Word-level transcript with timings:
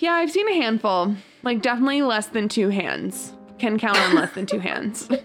yeah, 0.00 0.14
I've 0.14 0.30
seen 0.30 0.48
a 0.48 0.54
handful. 0.54 1.14
Like 1.42 1.62
definitely 1.62 2.02
less 2.02 2.26
than 2.28 2.48
two 2.48 2.70
hands. 2.70 3.34
Can 3.58 3.78
count 3.78 3.98
on 3.98 4.14
less 4.14 4.32
than 4.32 4.46
two 4.46 4.58
hands. 4.58 5.08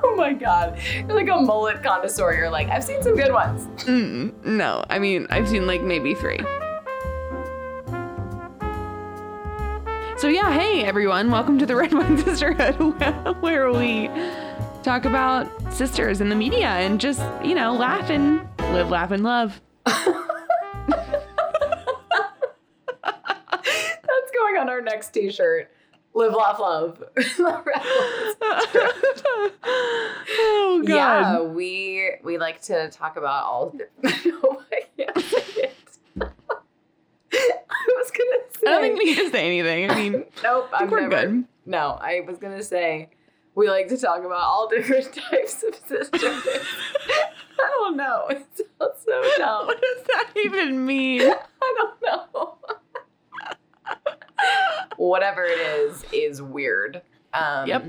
Oh 0.00 0.14
my 0.16 0.32
god. 0.32 0.78
You're 0.96 1.14
like 1.14 1.28
a 1.28 1.40
mullet 1.40 1.82
connoisseur. 1.82 2.32
You're 2.34 2.50
like, 2.50 2.68
I've 2.68 2.82
seen 2.82 3.02
some 3.04 3.14
good 3.14 3.32
ones. 3.32 3.68
Mm, 3.84 4.44
no, 4.44 4.84
I 4.90 4.98
mean 4.98 5.28
I've 5.30 5.48
seen 5.48 5.66
like 5.66 5.80
maybe 5.80 6.14
three. 6.14 6.38
So 10.16 10.26
yeah, 10.26 10.52
hey 10.52 10.84
everyone, 10.84 11.30
welcome 11.30 11.56
to 11.60 11.66
the 11.66 11.76
Red 11.76 11.92
Wine 11.92 12.18
Sisterhood, 12.18 12.74
where 13.40 13.70
we 13.70 14.10
talk 14.82 15.04
about 15.04 15.48
sisters 15.72 16.20
in 16.20 16.30
the 16.30 16.36
media 16.36 16.66
and 16.66 17.00
just 17.00 17.22
you 17.44 17.54
know 17.54 17.72
laugh 17.72 18.10
and 18.10 18.40
live, 18.72 18.90
laugh 18.90 19.12
and 19.12 19.22
love. 19.22 19.60
Our 24.78 24.84
next 24.84 25.10
t-shirt. 25.10 25.70
Live, 26.14 26.32
laugh, 26.34 26.58
love. 26.58 27.02
oh 30.30 30.82
god. 30.86 30.88
yeah, 30.88 31.40
we 31.42 32.12
we 32.24 32.38
like 32.38 32.62
to 32.62 32.88
talk 32.90 33.16
about 33.16 33.44
all. 33.44 33.74
no, 33.76 33.82
I 34.72 34.82
can't 34.96 35.18
say. 35.24 35.70
I 36.20 37.86
was 37.96 38.10
gonna 38.10 38.40
say. 38.52 38.66
I 38.66 38.70
don't 38.70 38.80
think 38.82 38.98
we 38.98 39.04
need 39.04 39.16
to 39.16 39.30
say 39.30 39.46
anything. 39.46 39.90
I 39.90 39.94
mean, 39.94 40.24
Nope, 40.42 40.68
I 40.72 40.82
I'm 40.82 40.90
we're 40.90 41.00
never. 41.08 41.26
good. 41.26 41.44
No, 41.66 41.98
I 42.00 42.20
was 42.26 42.38
gonna 42.38 42.62
say 42.62 43.10
we 43.54 43.68
like 43.68 43.88
to 43.88 43.96
talk 43.98 44.20
about 44.24 44.40
all 44.40 44.68
different 44.68 45.12
types 45.30 45.62
of 45.62 45.74
sisters. 45.86 46.10
I 47.60 47.68
don't 47.70 47.96
know. 47.96 48.26
It 48.30 48.46
sounds 48.56 49.02
so 49.04 49.22
dumb. 49.36 49.66
What 49.66 49.80
does 49.80 50.04
that 50.06 50.30
even 50.44 50.86
mean? 50.86 51.22
I 51.22 51.74
don't 51.76 52.02
know. 52.02 52.54
Whatever 55.08 55.44
it 55.44 55.58
is, 55.58 56.04
is 56.12 56.42
weird. 56.42 57.00
Um, 57.32 57.66
Yep. 57.66 57.84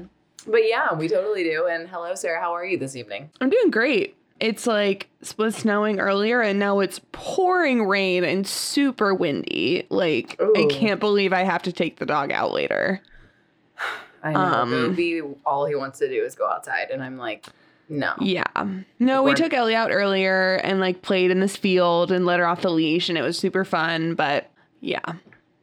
But 0.48 0.62
yeah, 0.68 0.94
we 0.94 1.10
totally 1.10 1.44
do. 1.44 1.68
And 1.70 1.88
hello, 1.90 2.16
Sarah. 2.16 2.40
How 2.40 2.54
are 2.54 2.66
you 2.66 2.78
this 2.78 2.96
evening? 2.96 3.30
I'm 3.42 3.50
doing 3.50 3.70
great. 3.70 4.16
It's 4.40 4.66
like 4.66 5.10
it 5.20 5.38
was 5.38 5.56
snowing 5.56 6.00
earlier 6.00 6.42
and 6.42 6.58
now 6.58 6.80
it's 6.80 7.02
pouring 7.12 7.86
rain 7.86 8.24
and 8.24 8.48
super 8.48 9.14
windy. 9.14 9.86
Like 9.90 10.40
I 10.56 10.66
can't 10.70 11.02
believe 11.02 11.34
I 11.34 11.44
have 11.44 11.64
to 11.64 11.74
take 11.74 11.98
the 11.98 12.06
dog 12.06 12.32
out 12.32 12.54
later. 12.54 13.02
I 14.24 14.32
know. 14.32 14.40
Um, 14.40 14.72
Ruby, 14.72 15.22
all 15.46 15.66
he 15.66 15.76
wants 15.76 16.00
to 16.00 16.08
do 16.08 16.24
is 16.24 16.36
go 16.36 16.48
outside. 16.48 16.90
And 16.90 17.04
I'm 17.04 17.18
like, 17.18 17.46
no. 17.90 18.14
Yeah. 18.22 18.46
No, 18.98 19.24
we 19.24 19.34
took 19.34 19.54
Ellie 19.54 19.76
out 19.76 19.92
earlier 19.92 20.56
and 20.64 20.80
like 20.80 21.02
played 21.02 21.32
in 21.32 21.42
this 21.42 21.58
field 21.58 22.12
and 22.14 22.26
let 22.26 22.40
her 22.40 22.46
off 22.46 22.62
the 22.62 22.72
leash 22.72 23.10
and 23.10 23.18
it 23.18 23.24
was 23.24 23.38
super 23.38 23.66
fun, 23.66 24.16
but 24.16 24.50
yeah. 24.80 25.02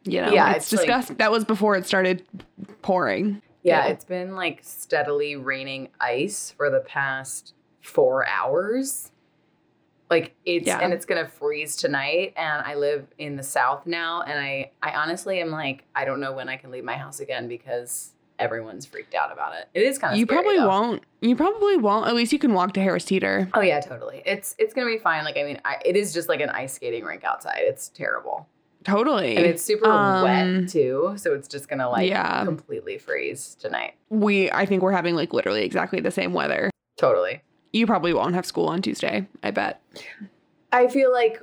You 0.07 0.23
know, 0.23 0.33
Yeah, 0.33 0.53
it's, 0.53 0.73
it's 0.73 0.81
like- 0.81 0.87
disgusting. 0.87 1.17
that 1.17 1.31
was 1.31 1.45
before 1.45 1.77
it 1.77 1.87
started 1.87 2.23
pouring. 2.83 3.43
Yeah, 3.63 3.87
Yeah. 3.87 3.93
it's 3.93 4.05
been 4.05 4.37
like 4.37 4.61
steadily 4.63 5.37
raining 5.37 5.89
ice 6.01 6.53
for 6.57 6.71
the 6.71 6.81
past 6.81 7.55
four 7.81 8.27
hours. 8.29 9.11
Like 10.09 10.35
it's 10.45 10.67
Yeah. 10.69 10.79
and 10.79 10.93
it's 10.93 11.05
gonna 11.05 11.27
freeze 11.27 11.75
tonight. 11.77 12.33
And 12.37 12.63
I 12.65 12.75
live 12.77 13.09
in 13.19 13.35
the 13.37 13.43
south 13.43 13.87
now, 13.87 14.23
and 14.23 14.39
I 14.39 14.71
I 14.83 14.93
honestly 14.93 15.41
am 15.41 15.51
like 15.51 15.83
I 15.97 16.05
don't 16.05 16.21
know 16.21 16.33
when 16.33 16.49
I 16.49 16.57
can 16.57 16.71
leave 16.71 16.85
my 16.85 16.97
house 16.97 17.19
again 17.19 17.49
because 17.49 18.13
everyone's 18.39 18.87
freaked 18.87 19.15
out 19.17 19.33
about 19.33 19.55
it. 19.57 19.67
It 19.75 19.83
is 19.83 19.99
kind 19.99 20.13
of 20.13 20.19
You 20.21 20.27
probably 20.27 20.61
won't. 20.61 21.03
You 21.23 21.35
probably 21.35 21.77
won't. 21.77 22.07
At 22.07 22.15
least 22.15 22.33
you 22.33 22.39
can 22.39 22.53
walk 22.55 22.73
to 22.75 22.81
Harris 22.81 23.05
Teeter. 23.05 23.49
Oh 23.55 23.63
yeah, 23.63 23.81
totally. 23.81 24.23
It's 24.25 24.55
it's 24.59 24.73
gonna 24.75 24.87
be 24.87 24.99
fine. 24.99 25.25
Like 25.25 25.37
I 25.39 25.43
mean, 25.43 25.61
I, 25.65 25.79
it 25.85 25.97
is 25.97 26.15
just 26.15 26.29
like 26.29 26.41
an 26.41 26.51
ice 26.51 26.75
skating 26.75 27.03
rink 27.05 27.25
outside. 27.25 27.63
It's 27.63 27.89
terrible, 27.89 28.47
Totally. 28.87 29.37
and 29.37 29.45
it's 29.45 29.63
super 29.65 29.91
Um, 29.91 30.23
wet 30.23 30.69
too. 30.69 31.15
So 31.17 31.35
it's 31.35 31.49
just 31.49 31.69
gonna 31.69 31.91
like 31.91 32.09
Yeah. 32.09 32.45
completely 32.45 32.99
freeze 32.99 33.57
tonight. 33.59 33.95
we 34.11 34.49
I 34.53 34.65
think 34.65 34.83
we're 34.83 34.93
having 34.93 35.17
like 35.17 35.33
literally 35.33 35.65
exactly 35.65 35.99
the 36.01 36.13
same 36.13 36.33
weather. 36.33 36.71
Totally. 36.97 37.43
You 37.73 37.85
probably 37.87 38.15
won't 38.15 38.35
have 38.35 38.47
school 38.47 38.67
on 38.69 38.81
Tuesday, 38.81 39.27
I 39.43 39.51
bet. 39.51 39.83
I 40.73 40.87
feel 40.87 41.13
like 41.13 41.43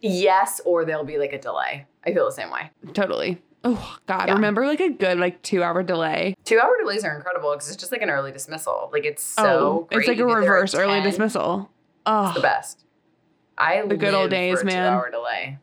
yes, 0.00 0.60
or 0.64 0.84
there'll 0.84 1.04
be 1.04 1.18
like 1.18 1.32
a 1.32 1.38
delay. 1.38 1.86
I 2.04 2.12
feel 2.12 2.26
the 2.26 2.32
same 2.32 2.50
way. 2.50 2.70
Totally. 2.92 3.40
Oh 3.64 3.96
God, 4.06 4.28
Yeah. 4.28 4.34
remember 4.34 4.66
like 4.66 4.80
a 4.80 4.88
good 4.90 5.18
like 5.18 5.40
two 5.42 5.62
hour 5.62 5.82
delay. 5.82 6.34
Two 6.44 6.58
hour 6.60 6.76
delays 6.78 7.04
are 7.04 7.14
incredible 7.16 7.52
because 7.52 7.68
it's 7.68 7.76
just 7.76 7.92
like 7.92 8.02
an 8.02 8.10
early 8.10 8.32
dismissal. 8.32 8.90
Like 8.92 9.04
it's 9.04 9.22
so 9.24 9.42
oh, 9.44 9.86
great. 9.90 10.00
it's 10.00 10.08
like 10.08 10.16
a 10.16 10.20
You 10.20 10.26
get 10.28 10.32
there 10.34 10.42
at 10.42 10.48
reverse 10.50 10.74
early 10.74 11.00
10. 11.00 11.02
dismissal. 11.02 11.70
It's 12.06 12.34
the 12.34 12.38
Oh, 12.38 12.42
best. 12.42 12.84
I 13.58 13.82
The 13.86 13.96
good 13.96 14.14
old 14.14 14.30
days, 14.30 14.64
man. 14.64 14.90
Two 14.92 14.96
hour 14.98 15.10
delay. 15.10 15.58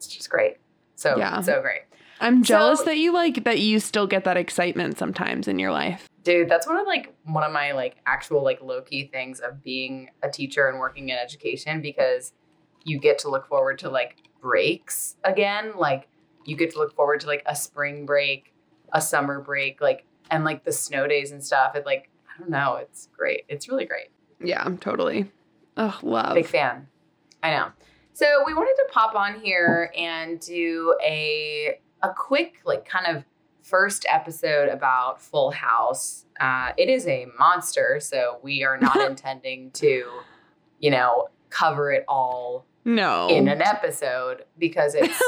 It's 0.00 0.06
just 0.08 0.30
great. 0.30 0.56
So 0.96 1.18
Yeah. 1.18 1.42
so 1.42 1.60
great. 1.60 1.82
I'm 2.20 2.42
jealous 2.42 2.78
So- 2.78 2.84
that 2.86 2.96
you 2.96 3.12
like 3.12 3.44
that 3.44 3.58
you 3.58 3.78
still 3.80 4.06
get 4.06 4.24
that 4.24 4.38
excitement 4.38 4.96
sometimes 4.96 5.46
in 5.46 5.58
your 5.58 5.72
life. 5.72 6.08
Dude, 6.22 6.48
that's 6.48 6.66
one 6.66 6.76
of 6.78 6.86
like 6.86 7.14
one 7.24 7.44
of 7.44 7.52
my 7.52 7.72
like 7.72 7.96
actual 8.06 8.42
like 8.42 8.62
low 8.62 8.80
key 8.80 9.04
things 9.12 9.40
of 9.40 9.62
being 9.62 10.08
a 10.22 10.30
teacher 10.30 10.68
and 10.68 10.78
working 10.78 11.10
in 11.10 11.18
education 11.18 11.82
because 11.82 12.32
you 12.84 12.98
get 12.98 13.18
to 13.20 13.28
look 13.28 13.46
forward 13.46 13.78
to 13.80 13.90
like 13.90 14.16
breaks 14.40 15.16
again. 15.24 15.72
Like 15.76 16.08
you 16.46 16.56
get 16.56 16.70
to 16.72 16.78
look 16.78 16.94
forward 16.96 17.20
to 17.20 17.26
like 17.26 17.42
a 17.44 17.54
spring 17.54 18.06
break, 18.06 18.54
a 18.94 19.02
summer 19.02 19.38
break, 19.42 19.82
like 19.82 20.06
and 20.30 20.44
like 20.44 20.64
the 20.64 20.72
snow 20.72 21.06
days 21.06 21.30
and 21.30 21.44
stuff. 21.44 21.74
It 21.76 21.84
like 21.84 22.08
I 22.34 22.40
don't 22.40 22.48
know, 22.50 22.76
it's 22.76 23.08
great. 23.14 23.44
It's 23.50 23.68
really 23.68 23.84
great. 23.84 24.08
Yeah, 24.42 24.66
totally. 24.80 25.30
Oh, 25.76 25.98
love. 26.02 26.34
Big 26.36 26.46
fan. 26.46 26.88
I 27.42 27.50
know. 27.50 27.68
So 28.12 28.26
we 28.46 28.54
wanted 28.54 28.74
to 28.76 28.86
pop 28.92 29.14
on 29.14 29.40
here 29.40 29.92
and 29.96 30.40
do 30.40 30.96
a 31.04 31.78
a 32.02 32.10
quick 32.14 32.60
like 32.64 32.86
kind 32.88 33.06
of 33.16 33.24
first 33.62 34.04
episode 34.08 34.68
about 34.68 35.20
Full 35.22 35.50
House. 35.50 36.24
Uh, 36.40 36.70
it 36.76 36.88
is 36.88 37.06
a 37.06 37.26
monster, 37.38 37.98
so 38.00 38.38
we 38.42 38.64
are 38.64 38.78
not 38.78 38.96
intending 39.10 39.70
to, 39.72 40.04
you 40.80 40.90
know, 40.90 41.28
cover 41.50 41.92
it 41.92 42.04
all 42.08 42.64
No. 42.84 43.28
in 43.28 43.48
an 43.48 43.60
episode 43.62 44.44
because 44.58 44.94
it's 44.96 45.20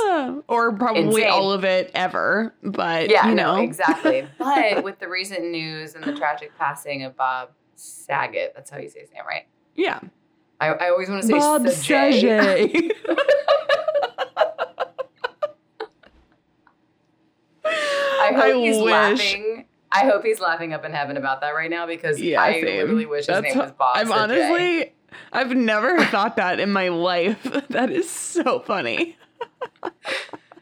or 0.48 0.72
probably 0.72 1.22
Insane. 1.22 1.30
all 1.30 1.52
of 1.52 1.64
it 1.64 1.90
ever, 1.94 2.54
but 2.62 3.10
yeah, 3.10 3.28
you 3.28 3.34
no, 3.34 3.56
exactly. 3.56 4.26
But 4.38 4.82
with 4.82 4.98
the 4.98 5.08
recent 5.08 5.50
news 5.50 5.94
and 5.94 6.02
the 6.02 6.14
tragic 6.14 6.56
passing 6.58 7.04
of 7.04 7.16
Bob 7.16 7.50
Saget, 7.76 8.52
that's 8.54 8.70
how 8.70 8.78
you 8.78 8.88
say 8.88 9.00
his 9.00 9.12
name, 9.12 9.24
right? 9.26 9.46
Yeah. 9.74 10.00
I, 10.62 10.86
I 10.86 10.90
always 10.90 11.08
want 11.08 11.22
to 11.22 11.28
say 11.28 11.34
Bob 11.34 11.68
Saget. 11.68 12.92
I 17.64 18.30
hope 18.34 18.42
I 18.44 18.52
he's 18.54 18.76
wish. 18.76 18.84
laughing. 18.92 19.64
I 19.90 20.04
hope 20.06 20.24
he's 20.24 20.40
laughing 20.40 20.72
up 20.72 20.84
in 20.84 20.92
heaven 20.92 21.16
about 21.16 21.40
that 21.42 21.50
right 21.50 21.70
now 21.70 21.86
because 21.86 22.20
Yeah, 22.20 22.40
I 22.40 22.54
same. 22.54 22.64
literally 22.64 23.06
wish 23.06 23.26
his 23.26 23.26
That's 23.28 23.42
name 23.54 23.58
was 23.58 23.72
Bob. 23.72 23.96
I'm 23.96 24.06
Saget. 24.08 24.22
honestly, 24.22 24.94
I've 25.32 25.54
never 25.54 26.02
thought 26.06 26.36
that 26.36 26.60
in 26.60 26.72
my 26.72 26.88
life. 26.88 27.38
That 27.70 27.90
is 27.90 28.08
so 28.08 28.60
funny. 28.60 29.16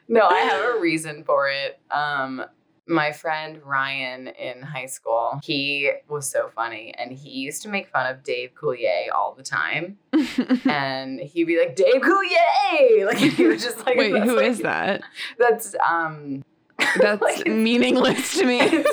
no, 0.09 0.27
I 0.27 0.39
have 0.41 0.77
a 0.77 0.81
reason 0.81 1.25
for 1.25 1.49
it. 1.49 1.79
Um, 1.91 2.45
my 2.91 3.13
friend 3.13 3.61
Ryan 3.65 4.29
in 4.29 4.63
high 4.63 4.87
school, 4.87 5.41
he 5.43 5.91
was 6.09 6.29
so 6.29 6.49
funny, 6.49 6.93
and 6.99 7.13
he 7.13 7.31
used 7.31 7.63
to 7.63 7.69
make 7.69 7.89
fun 7.89 8.07
of 8.13 8.23
Dave 8.23 8.51
Coulier 8.55 9.07
all 9.15 9.33
the 9.35 9.43
time, 9.43 9.97
and 10.69 11.21
he'd 11.21 11.45
be 11.45 11.59
like, 11.59 11.77
"Dave 11.77 12.03
Coulier," 12.03 13.07
like 13.07 13.19
he 13.19 13.47
was 13.47 13.63
just 13.63 13.87
like, 13.87 13.97
Wait, 13.97 14.11
who 14.11 14.37
like- 14.37 14.47
is 14.47 14.59
that? 14.61 15.03
That's 15.39 15.75
um, 15.89 16.45
That's 17.01 17.23
Like- 17.23 17.47
meaningless 17.47 18.35
to 18.39 18.45
me. 18.45 18.85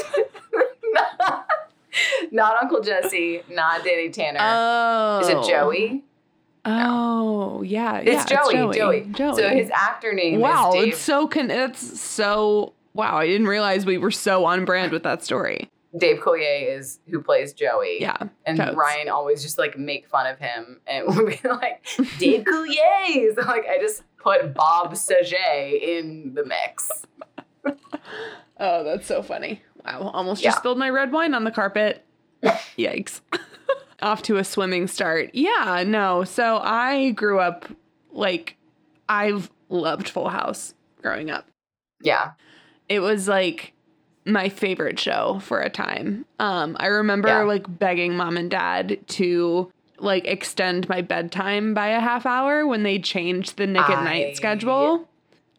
not, 0.93 1.47
not 2.31 2.55
Uncle 2.63 2.81
Jesse, 2.81 3.41
not 3.49 3.83
Danny 3.83 4.09
Tanner. 4.09 4.39
Oh. 4.41 5.19
is 5.21 5.29
it 5.29 5.49
Joey? 5.49 6.03
Oh, 6.69 7.61
yeah. 7.61 7.99
It's 7.99 8.29
yeah, 8.29 8.43
Joey, 8.43 8.73
Joey. 8.77 9.01
Joey. 9.13 9.35
So 9.35 9.49
his 9.49 9.69
actor 9.73 10.13
name 10.13 10.41
wow, 10.41 10.69
is 10.69 10.75
Dave. 10.75 10.87
it's 10.93 11.01
so 11.01 11.25
con- 11.27 11.49
it's 11.49 11.99
so 12.01 12.73
wow. 12.97 13.15
I 13.17 13.27
didn't 13.27 13.47
realize 13.47 13.85
we 13.85 13.97
were 13.97 14.11
so 14.11 14.43
on 14.45 14.65
brand 14.65 14.91
with 14.91 15.03
that 15.03 15.23
story. 15.23 15.69
Dave 15.97 16.17
Coulier 16.19 16.77
is 16.77 16.99
who 17.09 17.21
plays 17.21 17.53
Joey. 17.53 17.97
Yeah, 18.01 18.17
And 18.45 18.57
totes. 18.57 18.75
Ryan 18.75 19.07
always 19.09 19.41
just 19.41 19.57
like 19.57 19.77
make 19.77 20.07
fun 20.09 20.27
of 20.27 20.37
him 20.37 20.81
and 20.85 21.07
would 21.15 21.27
be 21.27 21.39
like, 21.47 21.85
Dave 22.19 22.43
Coulier. 22.43 23.33
So 23.35 23.41
like 23.47 23.65
I 23.67 23.77
just 23.79 24.03
put 24.17 24.53
Bob 24.53 24.95
Saget 24.97 25.81
in 25.81 26.33
the 26.35 26.43
mix. 26.45 27.05
Oh, 28.59 28.83
that's 28.83 29.05
so 29.05 29.21
funny. 29.21 29.61
Wow, 29.85 30.09
almost 30.13 30.41
Yeah. 30.43 30.49
just 30.49 30.59
spilled 30.59 30.79
my 30.79 30.89
red 30.89 31.11
wine 31.11 31.33
on 31.35 31.43
the 31.43 31.51
carpet. 31.51 32.03
Yikes. 32.43 33.21
Off 34.01 34.23
to 34.23 34.37
a 34.37 34.43
swimming 34.43 34.87
start. 34.87 35.29
Yeah, 35.33 35.83
no. 35.85 36.23
So 36.23 36.57
I 36.57 37.11
grew 37.11 37.39
up 37.39 37.65
like 38.11 38.55
I've 39.07 39.51
loved 39.69 40.09
Full 40.09 40.29
House 40.29 40.73
growing 41.03 41.29
up. 41.29 41.47
Yeah. 42.01 42.31
It 42.89 42.99
was 42.99 43.27
like 43.27 43.73
my 44.25 44.49
favorite 44.49 44.99
show 44.99 45.39
for 45.43 45.61
a 45.61 45.69
time. 45.69 46.25
Um 46.39 46.75
I 46.79 46.87
remember 46.87 47.27
Yeah. 47.29 47.43
like 47.43 47.79
begging 47.79 48.15
mom 48.17 48.37
and 48.37 48.49
dad 48.51 48.99
to 49.07 49.71
like 49.99 50.25
extend 50.27 50.87
my 50.89 51.01
bedtime 51.01 51.73
by 51.73 51.87
a 51.87 51.99
half 51.99 52.25
hour 52.25 52.67
when 52.67 52.83
they 52.83 52.99
changed 52.99 53.57
the 53.57 53.65
Nick 53.67 53.89
at 53.89 53.99
I- 53.99 54.03
Night 54.03 54.35
schedule. 54.37 55.07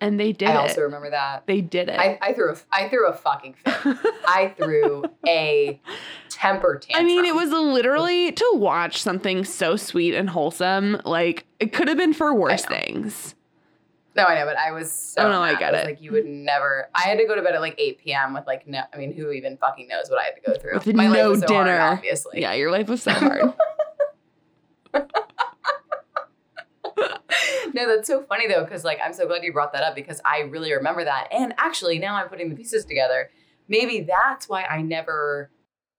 And 0.01 0.21
they 0.21 0.31
did 0.31 0.51
I 0.51 0.53
it. 0.53 0.57
also 0.59 0.83
remember 0.83 1.11
that. 1.11 1.43
they 1.47 1.61
did 1.61 1.89
it. 1.89 1.99
I, 1.99 2.17
I 2.23 2.33
threw 2.33 2.53
a 2.53 2.57
I 2.71 2.89
threw 2.89 3.09
a 3.09 3.13
fucking 3.15 3.55
fit. 3.55 3.75
I 4.29 4.55
threw 4.57 5.05
a 5.27 5.81
temper 6.29 6.79
tantrum. 6.79 7.05
I 7.05 7.05
mean, 7.05 7.25
it 7.25 7.35
was 7.35 7.51
literally 7.51 8.31
to 8.31 8.51
watch 8.55 9.03
something 9.03 9.45
so 9.45 9.75
sweet 9.75 10.15
and 10.15 10.31
wholesome. 10.31 11.01
Like 11.05 11.47
it 11.59 11.73
could 11.73 11.89
have 11.89 11.97
been 11.97 12.13
for 12.15 12.33
worse 12.33 12.65
things. 12.65 13.35
No, 14.19 14.25
I 14.25 14.35
know, 14.35 14.45
but 14.45 14.57
I 14.59 14.73
was 14.73 14.93
so. 14.93 15.23
Oh, 15.23 15.29
no, 15.31 15.41
I 15.43 15.53
mad. 15.53 15.59
get 15.61 15.73
was 15.73 15.83
it. 15.83 15.87
Like 15.87 16.03
you 16.03 16.13
would 16.13 16.27
never. 16.27 16.89
I 16.95 17.03
had 17.03 17.19
to 17.19 17.27
go 17.27 17.35
to 17.35 17.43
bed 17.43 17.55
at 17.55 17.61
like 17.61 17.77
eight 17.79 17.99
p.m. 17.99 18.35
with 18.35 18.47
like 18.47 18.67
no. 18.67 18.83
I 18.93 18.97
mean, 18.99 19.15
who 19.15 19.31
even 19.31 19.57
fucking 19.57 19.89
knows 19.89 20.11
what 20.11 20.21
I 20.21 20.25
had 20.25 20.35
to 20.35 20.41
go 20.47 20.55
through? 20.59 20.75
With 20.75 20.95
My 20.95 21.07
life 21.09 21.17
no 21.19 21.31
was 21.31 21.41
so 21.41 21.47
hard, 21.55 21.67
dinner. 21.67 21.81
obviously. 21.81 22.41
Yeah, 22.43 22.53
your 22.55 22.71
life 22.71 22.89
was 22.89 23.03
so 23.03 23.11
hard. 23.13 23.43
no, 27.75 27.87
that's 27.87 28.09
so 28.09 28.23
funny 28.23 28.49
though, 28.49 28.65
because 28.65 28.85
like 28.85 28.99
I'm 29.05 29.13
so 29.13 29.27
glad 29.27 29.43
you 29.45 29.53
brought 29.53 29.73
that 29.73 29.83
up 29.83 29.95
because 29.95 30.21
I 30.25 30.41
really 30.41 30.73
remember 30.73 31.05
that. 31.05 31.29
And 31.33 31.55
actually, 31.59 31.99
now 31.99 32.17
I'm 32.17 32.29
putting 32.29 32.49
the 32.51 32.57
pieces 32.57 32.85
together. 32.85 33.31
Maybe 33.69 34.01
that's 34.01 34.49
why 34.49 34.65
I 34.65 34.83
never 34.83 35.51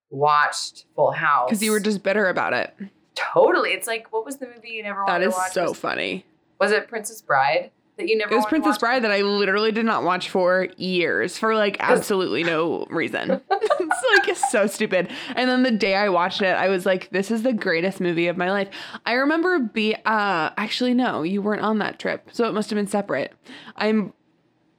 watched 0.09 0.85
Full 0.95 1.11
House 1.11 1.49
Because 1.49 1.61
you 1.61 1.71
were 1.71 1.79
just 1.79 2.01
bitter 2.01 2.27
about 2.27 2.53
it. 2.53 2.73
totally. 3.15 3.69
It's 3.71 3.87
like 3.87 4.11
what 4.11 4.25
was 4.25 4.37
the 4.37 4.47
movie 4.47 4.69
you 4.71 4.83
never 4.83 5.03
That 5.05 5.21
is 5.21 5.35
so 5.51 5.69
was, 5.69 5.77
funny. 5.77 6.25
was 6.59 6.71
it 6.71 6.87
Princess 6.87 7.21
Bride 7.21 7.71
that 7.99 8.07
you 8.07 8.17
never? 8.17 8.33
It 8.33 8.37
was 8.37 8.45
Princess? 8.45 8.77
Bride 8.77 9.03
that 9.03 9.11
I 9.11 9.21
literally 9.21 9.71
did 9.71 9.85
not 9.85 10.03
watch 10.03 10.29
for 10.29 10.67
years 10.77 11.37
for 11.37 11.55
like 11.55 11.77
absolutely 11.79 12.43
no 12.43 12.85
reason. 12.89 13.29
it's 13.51 14.27
like 14.27 14.37
so 14.49 14.67
stupid. 14.67 15.09
And 15.35 15.49
then 15.49 15.63
the 15.63 15.71
day 15.71 15.95
I 15.95 16.09
watched 16.09 16.41
it, 16.41 16.55
I 16.55 16.69
was 16.69 16.85
like, 16.85 17.09
this 17.11 17.29
is 17.29 17.43
the 17.43 17.53
greatest 17.53 17.99
movie 18.01 18.27
of 18.27 18.37
my 18.37 18.51
life. 18.51 18.69
I 19.05 19.13
remember 19.13 19.59
be 19.59 19.95
uh 19.95 20.49
actually 20.57 20.93
no, 20.93 21.21
you 21.21 21.41
weren't 21.41 21.61
on 21.61 21.77
that 21.79 21.99
trip. 21.99 22.29
So 22.31 22.47
it 22.47 22.53
must 22.53 22.69
have 22.69 22.77
been 22.77 22.87
separate. 22.87 23.33
I'm 23.75 24.13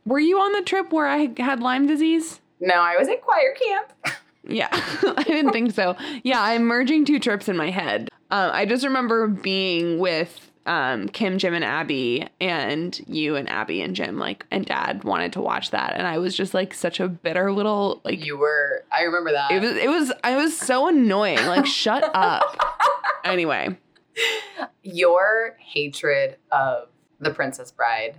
were 0.05 0.21
you 0.21 0.39
on 0.39 0.53
the 0.53 0.63
trip 0.63 0.93
where 0.93 1.07
I 1.07 1.31
had 1.39 1.61
Lyme 1.61 1.87
disease? 1.87 2.41
No, 2.61 2.75
I 2.75 2.97
was 2.97 3.09
at 3.09 3.23
choir 3.23 3.55
camp. 3.55 4.19
Yeah, 4.43 4.69
I 4.73 5.23
didn't 5.23 5.53
think 5.53 5.73
so. 5.73 5.97
Yeah, 6.23 6.43
I'm 6.43 6.65
merging 6.65 7.05
two 7.05 7.19
trips 7.21 7.49
in 7.49 7.57
my 7.57 7.71
head. 7.71 8.09
Um, 8.31 8.51
I 8.53 8.65
just 8.65 8.85
remember 8.85 9.27
being 9.29 9.99
with 9.99 10.50
um, 10.67 11.09
Kim, 11.09 11.39
Jim, 11.39 11.55
and 11.55 11.65
Abby, 11.65 12.27
and 12.41 13.01
you 13.07 13.37
and 13.37 13.49
Abby 13.49 13.81
and 13.83 13.97
Jim, 13.97 14.19
like, 14.19 14.45
and 14.51 14.65
Dad 14.67 15.05
wanted 15.05 15.33
to 15.35 15.41
watch 15.41 15.71
that, 15.71 15.95
and 15.97 16.07
I 16.07 16.19
was 16.19 16.37
just 16.37 16.53
like 16.55 16.75
such 16.75 17.01
a 17.01 17.09
bitter 17.09 17.51
little 17.53 18.01
like. 18.05 18.25
You 18.25 18.37
were. 18.37 18.85
I 18.93 19.03
remember 19.03 19.33
that. 19.33 19.51
It 19.51 19.61
was. 19.63 19.77
It 19.77 19.89
was. 19.89 20.13
I 20.23 20.37
was 20.37 20.57
so 20.57 20.89
annoying. 20.89 21.45
Like, 21.47 21.67
shut 21.67 22.05
up. 22.15 22.57
Anyway, 23.25 23.77
Your 24.83 25.57
hatred 25.59 26.37
of 26.51 26.89
the 27.21 27.31
Princess 27.31 27.71
Bride 27.73 28.19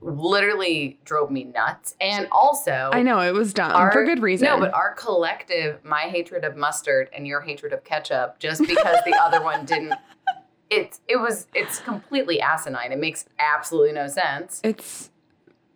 literally 0.00 0.98
drove 1.04 1.30
me 1.30 1.44
nuts, 1.44 1.96
and 2.00 2.28
also 2.30 2.90
I 2.92 3.02
know 3.02 3.20
it 3.20 3.32
was 3.34 3.52
dumb 3.52 3.72
our- 3.72 3.90
for 3.92 4.04
good 4.04 4.22
reason. 4.22 4.46
No, 4.46 4.58
but 4.60 4.72
our 4.72 4.94
collective, 4.94 5.84
my 5.84 6.02
hatred 6.02 6.44
of 6.44 6.56
mustard 6.56 7.08
and 7.12 7.26
your 7.26 7.40
hatred 7.40 7.72
of 7.72 7.82
ketchup, 7.84 8.38
just 8.38 8.60
because 8.60 8.98
the 9.04 9.16
other 9.20 9.42
one 9.42 9.64
didn't. 9.64 9.94
It 10.70 10.98
it 11.08 11.16
was 11.16 11.46
it's 11.54 11.80
completely 11.80 12.40
asinine. 12.40 12.92
It 12.92 12.98
makes 12.98 13.26
absolutely 13.38 13.92
no 13.92 14.06
sense. 14.08 14.60
it's 14.64 15.10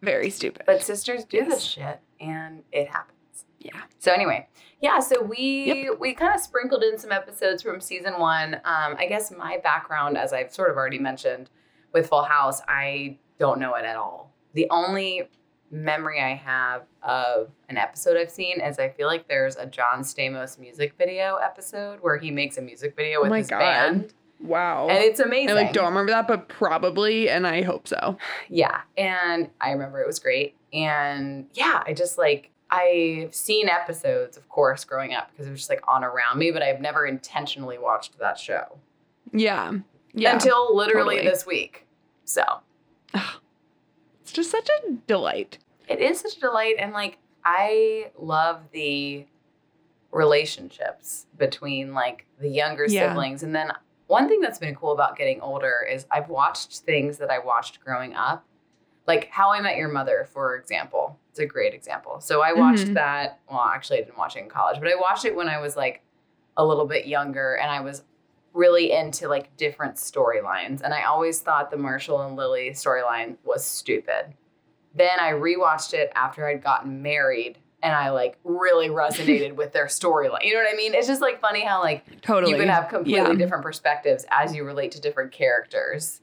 very 0.02 0.30
stupid. 0.30 0.64
But 0.66 0.82
sisters 0.82 1.24
do 1.24 1.38
Yes. 1.38 1.48
this 1.48 1.62
shit, 1.62 2.00
and 2.20 2.62
it 2.72 2.88
happens. 2.88 3.44
yeah. 3.58 3.82
So 3.98 4.12
anyway, 4.12 4.48
yeah. 4.80 4.98
So 5.00 5.22
we 5.22 5.88
we 5.98 6.12
kind 6.14 6.34
of 6.34 6.40
sprinkled 6.40 6.82
in 6.82 6.98
some 6.98 7.12
episodes 7.12 7.62
from 7.62 7.80
season 7.80 8.18
one. 8.18 8.56
Um, 8.64 8.96
I 8.98 9.06
guess 9.08 9.30
my 9.30 9.58
background, 9.62 10.18
as 10.18 10.32
I've 10.32 10.52
sort 10.52 10.70
of 10.70 10.76
already 10.76 10.98
mentioned, 10.98 11.48
with 11.92 12.08
Full 12.08 12.24
House, 12.24 12.60
I 12.68 13.16
don't 13.38 13.58
know 13.60 13.74
it 13.76 13.84
at 13.84 13.96
all. 13.96 14.32
The 14.54 14.66
only 14.70 15.28
memory 15.70 16.20
I 16.20 16.34
have 16.34 16.82
of 17.02 17.50
an 17.70 17.78
episode 17.78 18.18
I've 18.18 18.30
seen 18.30 18.60
is 18.60 18.78
I 18.78 18.90
feel 18.90 19.06
like 19.06 19.26
there's 19.26 19.56
a 19.56 19.64
John 19.64 20.00
Stamos 20.02 20.58
music 20.58 20.92
video 20.98 21.36
episode 21.36 22.00
where 22.02 22.18
he 22.18 22.30
makes 22.30 22.58
a 22.58 22.60
music 22.60 22.94
video 22.94 23.20
Oh 23.20 23.22
with 23.22 23.30
my 23.30 23.38
his 23.38 23.48
God. 23.48 23.58
band, 23.60 24.14
Wow. 24.42 24.88
and 24.88 24.98
it's 24.98 25.20
amazing. 25.20 25.50
I 25.56 25.62
like 25.62 25.72
don't 25.72 25.86
remember 25.86 26.12
that, 26.12 26.26
but 26.28 26.48
probably, 26.48 27.28
and 27.28 27.46
I 27.46 27.62
hope 27.62 27.86
so. 27.88 28.16
Yeah. 28.48 28.80
And 28.96 29.50
I 29.60 29.70
remember 29.70 30.00
it 30.00 30.06
was 30.06 30.18
great. 30.18 30.56
And 30.72 31.46
yeah, 31.54 31.82
I 31.86 31.92
just 31.92 32.18
like, 32.18 32.50
I've 32.70 33.34
seen 33.34 33.68
episodes, 33.68 34.36
of 34.36 34.48
course, 34.48 34.84
growing 34.84 35.12
up 35.14 35.30
because 35.30 35.46
it 35.46 35.50
was 35.50 35.60
just 35.60 35.70
like 35.70 35.82
on 35.86 36.02
around 36.04 36.38
me, 36.38 36.50
but 36.50 36.62
I've 36.62 36.80
never 36.80 37.06
intentionally 37.06 37.78
watched 37.78 38.18
that 38.18 38.38
show 38.38 38.78
Yeah. 39.32 39.72
Yeah. 40.14 40.32
until 40.34 40.74
literally 40.74 41.16
totally. 41.16 41.30
this 41.30 41.46
week. 41.46 41.86
So 42.24 42.42
it's 43.14 44.32
just 44.32 44.50
such 44.50 44.68
a 44.68 44.92
delight. 45.06 45.58
it 45.88 46.00
is 46.00 46.20
such 46.20 46.36
a 46.36 46.40
delight. 46.40 46.76
And 46.78 46.92
like, 46.92 47.18
I 47.44 48.10
love 48.18 48.62
the 48.72 49.26
relationships 50.12 51.26
between 51.36 51.92
like 51.92 52.26
the 52.40 52.48
younger 52.48 52.86
Yeah. 52.86 53.08
siblings. 53.10 53.42
And 53.42 53.54
then 53.54 53.72
one 54.12 54.29
thing 54.29 54.43
that's 54.43 54.59
been 54.59 54.75
cool 54.75 54.93
about 54.93 55.17
getting 55.17 55.41
older 55.41 55.87
is 55.91 56.05
I've 56.11 56.29
watched 56.29 56.81
things 56.81 57.17
that 57.17 57.31
I 57.31 57.38
watched 57.38 57.81
growing 57.81 58.12
up, 58.14 58.44
like 59.06 59.31
How 59.31 59.50
I 59.50 59.62
Met 59.62 59.79
Your 59.79 59.88
Mother, 59.88 60.29
for 60.31 60.55
example. 60.56 61.19
It's 61.31 61.38
a 61.38 61.47
great 61.47 61.73
example. 61.73 62.20
So 62.20 62.43
I 62.43 62.53
watched 62.53 62.88
Mhm. 62.88 62.94
that. 62.94 63.41
Well, 63.50 63.61
actually, 63.61 64.00
I 64.00 64.03
didn't 64.03 64.19
watch 64.19 64.37
it 64.37 64.41
in 64.41 64.50
college, 64.50 64.79
but 64.81 64.91
I 64.91 64.97
watched 64.97 65.25
it 65.25 65.35
when 65.35 65.49
I 65.49 65.59
was 65.61 65.79
like 65.79 66.03
a 66.59 66.64
little 66.64 66.85
bit 66.87 67.06
younger 67.06 67.55
and 67.55 67.70
I 67.70 67.81
was 67.81 68.05
really 68.53 68.93
into 68.93 69.29
like 69.29 69.56
different 69.56 69.94
storylines. 69.97 70.82
And 70.82 70.93
I 70.93 71.05
always 71.05 71.41
thought 71.41 71.70
the 71.70 71.79
Marshall 71.79 72.20
and 72.20 72.37
Lily 72.37 72.73
storyline 72.73 73.38
was 73.44 73.64
stupid. 73.64 74.35
Then 74.94 75.19
I 75.20 75.32
rewatched 75.32 75.94
it 75.94 76.12
after 76.14 76.47
I'd 76.47 76.62
gotten 76.62 77.00
married 77.00 77.56
and 77.82 77.94
I 77.94 78.11
like 78.11 78.38
really 78.44 78.88
resonated 79.02 79.55
with 79.56 79.73
their 79.73 79.87
storyline. 79.87 80.44
You 80.44 80.55
know 80.55 80.61
what 80.61 80.73
I 80.73 80.76
mean? 80.76 80.94
It's 80.94 81.06
just 81.08 81.20
like 81.20 81.40
funny 81.40 81.64
how 81.64 81.81
like 81.81 82.05
Totally. 82.23 82.52
you 82.52 82.58
can 82.58 82.69
have 82.69 82.88
completely 82.88 83.20
Yeah. 83.20 83.34
different 83.34 83.62
perspectives 83.64 84.25
as 84.31 84.55
you 84.55 84.64
relate 84.64 84.93
to 84.93 85.00
different 85.00 85.32
characters. 85.32 86.20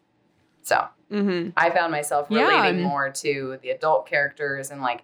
So 0.63 0.87
Mm-hmm. 1.11 1.49
I 1.57 1.71
found 1.71 1.91
myself 1.91 2.27
Yeah. 2.29 2.47
relating 2.47 2.83
more 2.83 3.09
to 3.09 3.57
the 3.63 3.71
adult 3.71 4.05
characters 4.07 4.69
and 4.69 4.79
like, 4.81 5.01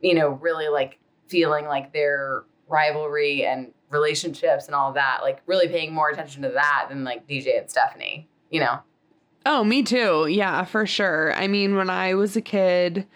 you 0.00 0.14
know, 0.14 0.28
really 0.28 0.68
like 0.68 1.00
feeling 1.26 1.66
like 1.66 1.92
their 1.92 2.44
rivalry 2.68 3.44
and 3.44 3.72
relationships 3.90 4.66
and 4.66 4.74
all 4.76 4.92
that, 4.92 5.20
like 5.22 5.40
really 5.46 5.66
paying 5.66 5.92
more 5.92 6.10
attention 6.10 6.42
to 6.42 6.50
that 6.50 6.86
than 6.88 7.02
like 7.02 7.26
DJ 7.26 7.58
and 7.58 7.68
Stephanie, 7.68 8.28
you 8.50 8.60
know? 8.60 8.78
Oh, 9.44 9.64
me 9.64 9.82
too. 9.82 10.26
Yeah, 10.28 10.64
for 10.64 10.86
sure. 10.86 11.32
I 11.34 11.48
mean, 11.48 11.74
when 11.76 11.90
I 11.90 12.14
was 12.14 12.36
a 12.36 12.40
kid, 12.40 13.06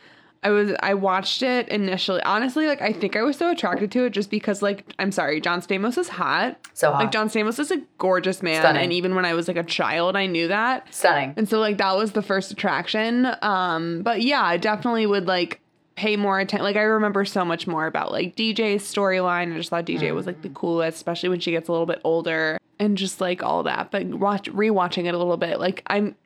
I 0.43 0.51
was 0.51 0.73
I 0.83 0.95
watched 0.95 1.43
it 1.43 1.69
initially. 1.69 2.23
Honestly, 2.23 2.67
like 2.67 2.81
I 2.81 2.93
think 2.93 3.15
I 3.15 3.23
was 3.23 3.37
so 3.37 3.51
attracted 3.51 3.93
to 3.93 4.05
it 4.07 4.11
just 4.11 4.31
because 4.31 4.63
like 4.63 4.85
I'm 4.99 5.13
sorry, 5.13 5.41
John 5.41 5.61
Stamos 5.61 5.99
is 5.99 6.09
hot. 6.09 6.57
So 6.73 6.91
hot. 6.91 7.01
Like 7.01 7.13
John 7.13 7.29
Stamos 7.29 7.59
is 7.59 7.71
a 7.71 7.83
gorgeous 7.99 8.43
man 8.43 8.63
Stunning. 8.63 8.83
and 8.85 8.93
even 8.93 9.15
when 9.15 9.27
I 9.27 9.35
was 9.35 9.49
like 9.49 9.59
a 9.59 9.63
child, 9.63 10.17
I 10.17 10.27
knew 10.27 10.49
that. 10.49 10.93
Stunning. 10.95 11.35
And 11.37 11.49
so 11.49 11.59
like 11.59 11.77
that 11.79 11.95
was 11.97 12.13
the 12.13 12.23
first 12.23 12.51
attraction. 12.51 13.27
Um 13.43 14.03
but 14.03 14.23
yeah, 14.23 14.43
I 14.43 14.57
definitely 14.57 15.07
would 15.07 15.27
like 15.27 15.61
pay 15.97 16.17
more 16.17 16.41
attention. 16.41 16.65
Like 16.65 16.77
I 16.77 16.83
remember 16.83 17.27
so 17.27 17.45
much 17.45 17.67
more 17.67 17.87
about 17.87 18.11
like 18.11 18.35
DJ's 18.35 18.83
storyline. 18.83 19.53
I 19.53 19.57
just 19.59 19.69
thought 19.69 19.85
DJ 19.85 20.15
was 20.15 20.25
like 20.25 20.41
the 20.41 20.49
coolest, 20.49 20.97
especially 20.97 21.29
when 21.29 21.41
she 21.41 21.51
gets 21.51 21.69
a 21.69 21.73
little 21.73 21.87
bit 21.87 22.01
older 22.03 22.57
and 22.79 22.97
just 22.97 23.21
like 23.21 23.43
all 23.43 23.65
that. 23.65 23.91
But 23.91 24.07
watch 24.07 24.51
rewatching 24.51 25.05
it 25.05 25.15
a 25.15 25.19
little 25.19 25.37
bit, 25.37 25.61
like 25.61 25.83
I'm 25.89 26.17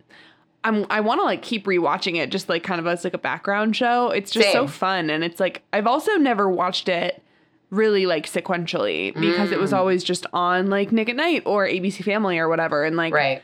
I'm 0.65 0.87
I 0.91 1.01
want 1.01 1.21
to 1.21 1.25
like 1.25 1.43
keep 1.43 1.67
rewatching 1.67 2.17
it 2.17 2.31
just 2.31 2.49
like 2.49 2.63
kind 2.63 2.81
of 2.81 2.87
as 2.87 3.05
like 3.05 3.15
a 3.15 3.19
background 3.19 3.77
show. 3.77 4.11
It's 4.11 4.31
just 4.31 4.51
so 4.53 4.67
fun 4.67 5.11
and 5.11 5.23
it's 5.23 5.39
like 5.39 5.63
I've 5.73 5.87
also 5.87 6.13
never 6.17 6.49
watched 6.49 6.89
it 6.89 7.23
really 7.71 8.07
like 8.07 8.27
sequentially 8.27 9.13
because 9.19 9.51
it 9.53 9.59
was 9.59 9.73
Mm. 9.73 9.77
always 9.79 10.05
just 10.05 10.27
on 10.33 10.71
like 10.71 10.93
Nick 10.93 11.09
at 11.09 11.17
Night 11.17 11.43
or 11.45 11.67
ABC 11.67 12.03
Family 12.05 12.39
or 12.39 12.49
whatever 12.49 12.85
and 12.85 12.97
like 12.97 13.13
Right. 13.13 13.43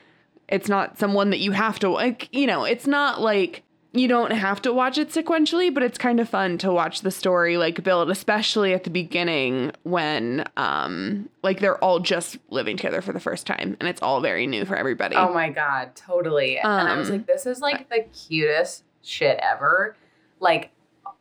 it's 0.48 0.68
not 0.68 0.98
someone 0.98 1.30
that 1.30 1.40
you 1.40 1.52
have 1.52 1.78
to 1.80 1.88
like 1.90 2.28
you 2.32 2.46
know 2.46 2.64
it's 2.64 2.86
not 2.86 3.20
like 3.20 3.62
you 3.92 4.06
don't 4.06 4.30
have 4.30 4.62
to 4.62 4.72
watch 4.72 4.98
it 4.98 5.08
sequentially 5.10 5.72
but 5.72 5.82
it's 5.82 5.98
kind 5.98 6.20
of 6.20 6.28
fun 6.28 6.56
to 6.58 6.72
watch 6.72 7.00
the 7.00 7.10
story 7.10 7.56
like 7.56 7.82
build 7.82 8.08
especially 8.10 8.72
at 8.72 8.84
the 8.84 8.90
beginning 8.90 9.72
when 9.82 10.44
um 10.56 11.28
like 11.42 11.58
they're 11.60 11.82
all 11.82 11.98
just 11.98 12.38
living 12.50 12.76
together 12.76 13.00
for 13.02 13.12
the 13.12 13.18
first 13.20 13.46
time 13.46 13.76
and 13.80 13.88
it's 13.88 14.00
all 14.00 14.20
very 14.20 14.46
new 14.46 14.64
for 14.64 14.76
everybody 14.76 15.16
Oh 15.16 15.32
my 15.34 15.50
god, 15.50 15.96
totally. 15.96 16.58
and 16.58 16.88
I 16.88 16.96
was 16.96 17.08
Um, 17.10 17.16
like, 17.18 17.26
this 17.26 17.46
is 17.46 17.60
like 17.60 17.88
the 17.88 18.04
cutest 18.12 18.84
shit 19.02 19.38
ever. 19.42 19.96
Like, 20.38 20.70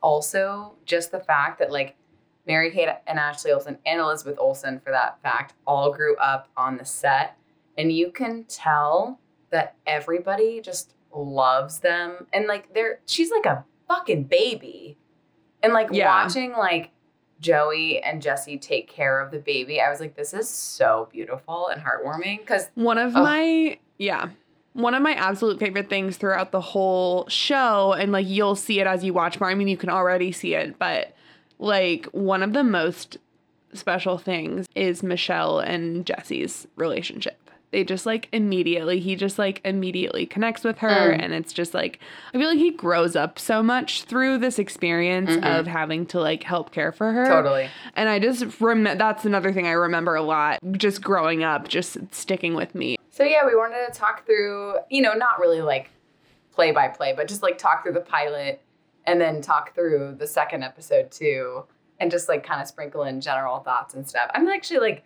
also 0.01 0.73
just 0.85 1.11
the 1.11 1.19
fact 1.19 1.59
that 1.59 1.71
like 1.71 1.95
Mary 2.47 2.71
Kate 2.71 2.89
and 3.07 3.19
Ashley 3.19 3.51
Olsen 3.51 3.77
and 3.85 3.99
Elizabeth 3.99 4.37
Olsen, 4.39 4.79
for 4.79 4.91
that 4.91 5.21
fact, 5.21 5.53
all 5.67 5.91
grew 5.91 6.15
up 6.17 6.49
on 6.55 6.77
the 6.77 6.85
set, 6.85 7.35
and 7.77 7.91
you 7.91 8.11
can 8.11 8.43
tell 8.45 9.19
that 9.51 9.75
everybody 9.85 10.61
just 10.61 10.93
loves 11.13 11.79
them, 11.79 12.27
and 12.33 12.47
like 12.47 12.73
they're 12.73 12.99
she's 13.05 13.31
like 13.31 13.45
a 13.45 13.65
fucking 13.87 14.23
baby, 14.23 14.97
and 15.63 15.73
like 15.73 15.89
Yeah. 15.91 16.23
watching 16.23 16.51
like 16.53 16.91
Joey 17.39 18.01
and 18.01 18.21
Jesse 18.21 18.57
take 18.57 18.89
care 18.89 19.19
of 19.21 19.31
the 19.31 19.39
baby, 19.39 19.79
I 19.81 19.89
was 19.89 19.99
like, 19.99 20.15
this 20.15 20.33
is 20.33 20.49
so 20.49 21.07
beautiful 21.11 21.67
and 21.69 21.81
heartwarming. 21.81 22.39
Because 22.39 22.69
One 22.75 22.97
of 22.97 23.15
Ugh. 23.15 23.23
my 23.23 23.79
yeah. 23.97 24.29
One 24.73 24.93
of 24.93 25.01
my 25.01 25.13
absolute 25.13 25.59
favorite 25.59 25.89
things 25.89 26.15
throughout 26.17 26.51
the 26.51 26.61
whole 26.61 27.27
show, 27.27 27.93
and 27.93 28.11
like 28.11 28.27
you'll 28.27 28.55
see 28.55 28.79
it 28.79 28.87
as 28.87 29.03
you 29.03 29.13
watch 29.13 29.39
more. 29.39 29.49
I 29.49 29.55
mean, 29.55 29.67
you 29.67 29.77
can 29.77 29.89
already 29.89 30.31
see 30.31 30.53
it, 30.53 30.77
but 30.77 31.13
like 31.57 32.05
one 32.07 32.43
of 32.43 32.53
the 32.53 32.63
most 32.63 33.17
special 33.73 34.17
things 34.17 34.67
is 34.75 35.01
Michelle 35.03 35.59
and 35.59 36.05
Jesse's 36.05 36.67
relationship. 36.75 37.48
They 37.71 37.83
just 37.83 38.05
like 38.05 38.27
immediately, 38.31 38.99
he 38.99 39.15
just 39.15 39.37
like 39.37 39.61
immediately 39.63 40.25
connects 40.25 40.63
with 40.63 40.79
her. 40.79 41.13
Mm. 41.13 41.23
And 41.23 41.33
it's 41.33 41.53
just 41.53 41.73
like, 41.75 41.99
I 42.33 42.37
feel 42.39 42.49
like 42.49 42.57
he 42.57 42.71
grows 42.71 43.15
up 43.15 43.37
so 43.37 43.61
much 43.61 44.03
through 44.03 44.39
this 44.39 44.57
experience 44.57 45.29
Mhm. 45.31 45.59
of 45.59 45.67
having 45.67 46.05
to 46.07 46.19
like 46.19 46.41
help 46.43 46.71
care 46.71 46.91
for 46.91 47.11
her. 47.11 47.27
totally. 47.27 47.69
And 47.95 48.09
I 48.09 48.17
just 48.19 48.59
remember 48.59 48.97
that's 48.97 49.23
another 49.25 49.51
thing 49.53 49.67
I 49.67 49.73
remember 49.73 50.15
a 50.15 50.23
lot, 50.23 50.59
just 50.71 51.03
growing 51.03 51.43
up, 51.43 51.67
just 51.67 51.97
sticking 52.11 52.55
with 52.55 52.73
me. 52.73 52.97
So 53.11 53.23
yeah, 53.23 53.45
we 53.45 53.55
wanted 53.55 53.85
to 53.85 53.91
talk 53.97 54.25
through, 54.25 54.75
you 54.89 55.01
know, 55.01 55.13
not 55.13 55.39
really 55.39 55.61
like 55.61 55.89
play 56.51 56.71
by 56.71 56.87
play, 56.87 57.13
but 57.15 57.27
just 57.27 57.43
like 57.43 57.57
talk 57.59 57.83
through 57.83 57.93
the 57.93 58.01
pilot 58.01 58.61
and 59.05 59.21
then 59.21 59.41
talk 59.41 59.75
through 59.75 60.15
the 60.17 60.25
second 60.27 60.63
episode 60.63 61.11
too, 61.11 61.65
and 61.99 62.09
just 62.09 62.27
like 62.29 62.43
kind 62.45 62.61
of 62.61 62.67
sprinkle 62.67 63.03
in 63.03 63.21
general 63.21 63.59
thoughts 63.59 63.93
and 63.93 64.07
stuff. 64.07 64.29
I'm 64.33 64.47
actually 64.47 64.79
like, 64.79 65.03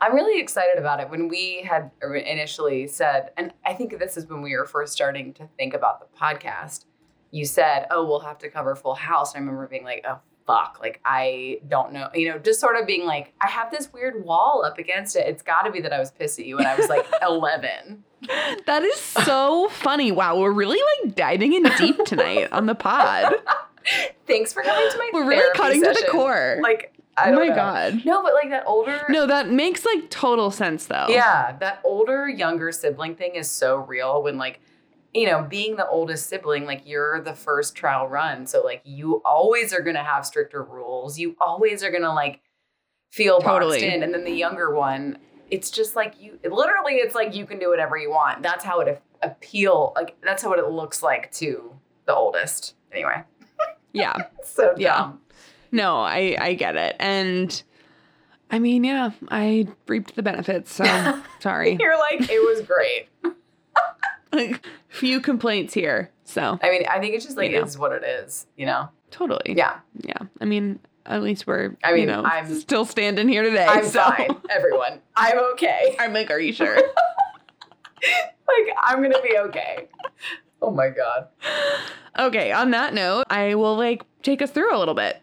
I'm 0.00 0.14
really 0.14 0.40
excited 0.40 0.78
about 0.78 1.00
it. 1.00 1.10
When 1.10 1.28
we 1.28 1.62
had 1.62 1.90
initially 2.02 2.86
said, 2.86 3.30
and 3.36 3.52
I 3.64 3.74
think 3.74 3.98
this 3.98 4.16
is 4.16 4.26
when 4.26 4.42
we 4.42 4.56
were 4.56 4.66
first 4.66 4.92
starting 4.92 5.32
to 5.34 5.48
think 5.58 5.74
about 5.74 6.00
the 6.00 6.18
podcast, 6.18 6.84
you 7.30 7.44
said, 7.44 7.86
oh, 7.90 8.06
we'll 8.06 8.20
have 8.20 8.38
to 8.38 8.48
cover 8.48 8.74
Full 8.74 8.94
House. 8.94 9.34
And 9.34 9.42
I 9.42 9.46
remember 9.46 9.68
being 9.68 9.84
like, 9.84 10.04
oh, 10.08 10.20
fuck. 10.46 10.78
Like, 10.80 11.00
I 11.04 11.60
don't 11.68 11.92
know. 11.92 12.08
You 12.14 12.30
know, 12.30 12.38
just 12.38 12.60
sort 12.60 12.76
of 12.76 12.86
being 12.86 13.04
like, 13.04 13.34
I 13.40 13.48
have 13.48 13.70
this 13.70 13.92
weird 13.92 14.24
wall 14.24 14.64
up 14.64 14.78
against 14.78 15.16
it. 15.16 15.26
It's 15.26 15.42
got 15.42 15.62
to 15.62 15.70
be 15.70 15.80
that 15.80 15.92
I 15.92 15.98
was 15.98 16.10
pissed 16.10 16.38
at 16.38 16.46
you 16.46 16.56
when 16.56 16.66
I 16.66 16.76
was 16.76 16.88
like 16.88 17.06
11. 17.22 18.04
That 18.66 18.82
is 18.82 18.96
so 18.96 19.68
funny. 19.68 20.10
Wow, 20.12 20.38
we're 20.38 20.52
really 20.52 20.80
like 21.04 21.14
diving 21.14 21.52
in 21.52 21.64
deep 21.76 22.04
tonight 22.04 22.50
on 22.52 22.66
the 22.66 22.74
pod. 22.74 23.34
Thanks 24.26 24.52
for 24.52 24.62
coming 24.62 24.90
to 24.90 24.98
my 24.98 25.10
We're 25.12 25.28
really 25.28 25.54
cutting 25.54 25.82
to 25.82 25.90
the 25.90 26.08
core. 26.10 26.58
Like, 26.62 26.95
I 27.18 27.30
oh 27.30 27.34
my 27.36 27.46
know. 27.46 27.54
god. 27.54 28.02
No, 28.04 28.22
but 28.22 28.34
like 28.34 28.50
that 28.50 28.64
older. 28.66 29.04
No, 29.08 29.26
that 29.26 29.48
makes 29.48 29.84
like 29.86 30.10
total 30.10 30.50
sense 30.50 30.86
though. 30.86 31.06
Yeah, 31.08 31.56
that 31.60 31.80
older 31.84 32.28
younger 32.28 32.72
sibling 32.72 33.14
thing 33.14 33.34
is 33.36 33.50
so 33.50 33.76
real 33.76 34.22
when 34.22 34.36
like 34.36 34.60
you 35.14 35.24
know, 35.26 35.42
being 35.42 35.76
the 35.76 35.88
oldest 35.88 36.26
sibling, 36.28 36.66
like 36.66 36.82
you're 36.84 37.22
the 37.22 37.32
first 37.32 37.74
trial 37.74 38.06
run. 38.06 38.46
So 38.46 38.62
like 38.62 38.82
you 38.84 39.22
always 39.24 39.72
are 39.72 39.80
gonna 39.80 40.04
have 40.04 40.26
stricter 40.26 40.62
rules. 40.62 41.18
You 41.18 41.34
always 41.40 41.82
are 41.82 41.90
gonna 41.90 42.12
like 42.14 42.40
feel 43.12 43.38
boxed 43.40 43.46
Totally. 43.46 43.84
in. 43.86 44.02
And 44.02 44.12
then 44.12 44.24
the 44.24 44.30
younger 44.30 44.74
one, 44.74 45.18
it's 45.50 45.70
just 45.70 45.96
like 45.96 46.20
you 46.20 46.38
literally 46.44 46.94
it's 46.96 47.14
like 47.14 47.34
you 47.34 47.46
can 47.46 47.58
do 47.58 47.70
whatever 47.70 47.96
you 47.96 48.10
want. 48.10 48.42
That's 48.42 48.62
how 48.62 48.80
it 48.80 49.02
appeal 49.22 49.94
like 49.96 50.16
that's 50.22 50.42
how 50.42 50.52
it 50.52 50.68
looks 50.68 51.02
like 51.02 51.32
to 51.32 51.72
the 52.04 52.14
oldest. 52.14 52.74
Anyway. 52.92 53.22
Yeah. 53.92 54.16
So 54.44 54.74
Yeah. 54.76 55.12
No, 55.76 55.96
I 56.00 56.36
I 56.40 56.54
get 56.54 56.74
it. 56.76 56.96
And 56.98 57.62
I 58.50 58.58
mean, 58.58 58.84
yeah, 58.84 59.10
I 59.28 59.66
reaped 59.88 60.16
the 60.16 60.22
benefits. 60.22 60.72
So 60.72 60.84
sorry. 61.40 61.76
You're 61.80 61.98
like, 61.98 62.30
it 62.30 62.40
was 62.40 62.62
great. 62.66 63.08
like 64.32 64.64
few 64.88 65.20
complaints 65.20 65.74
here. 65.74 66.10
So 66.24 66.58
I 66.62 66.70
mean, 66.70 66.84
I 66.90 66.98
think 67.00 67.14
it's 67.14 67.24
just 67.24 67.36
like 67.36 67.50
You 67.50 67.58
know. 67.58 67.64
it's 67.64 67.78
what 67.78 67.92
it 67.92 68.02
is, 68.04 68.46
you 68.56 68.66
know? 68.66 68.88
totally. 69.10 69.54
Yeah. 69.56 69.78
Yeah. 70.02 70.18
I 70.40 70.44
mean, 70.44 70.78
at 71.06 71.22
least 71.22 71.46
we're 71.46 71.76
I 71.84 71.92
mean, 71.92 72.00
you 72.02 72.06
know 72.06 72.22
I'm- 72.22 72.52
still 72.54 72.84
standing 72.84 73.28
here 73.28 73.42
today. 73.42 73.64
I'm 73.68 73.84
so 73.86 74.02
fine, 74.02 74.36
everyone. 74.50 75.00
I'm 75.16 75.38
okay. 75.52 75.94
I'm 76.00 76.12
like, 76.12 76.30
are 76.30 76.40
you 76.40 76.52
sure? 76.52 76.74
Like, 78.48 78.76
I'm 78.84 79.02
gonna 79.02 79.22
be 79.22 79.36
okay. 79.38 79.88
Oh 80.62 80.70
my 80.70 80.88
god. 80.90 81.28
okay, 82.18 82.52
on 82.52 82.70
that 82.72 82.94
note, 82.94 83.24
I 83.30 83.54
will 83.54 83.76
like 83.76 84.04
take 84.22 84.40
us 84.42 84.50
through 84.50 84.74
a 84.74 84.78
little 84.78 84.94
bit. 84.94 85.22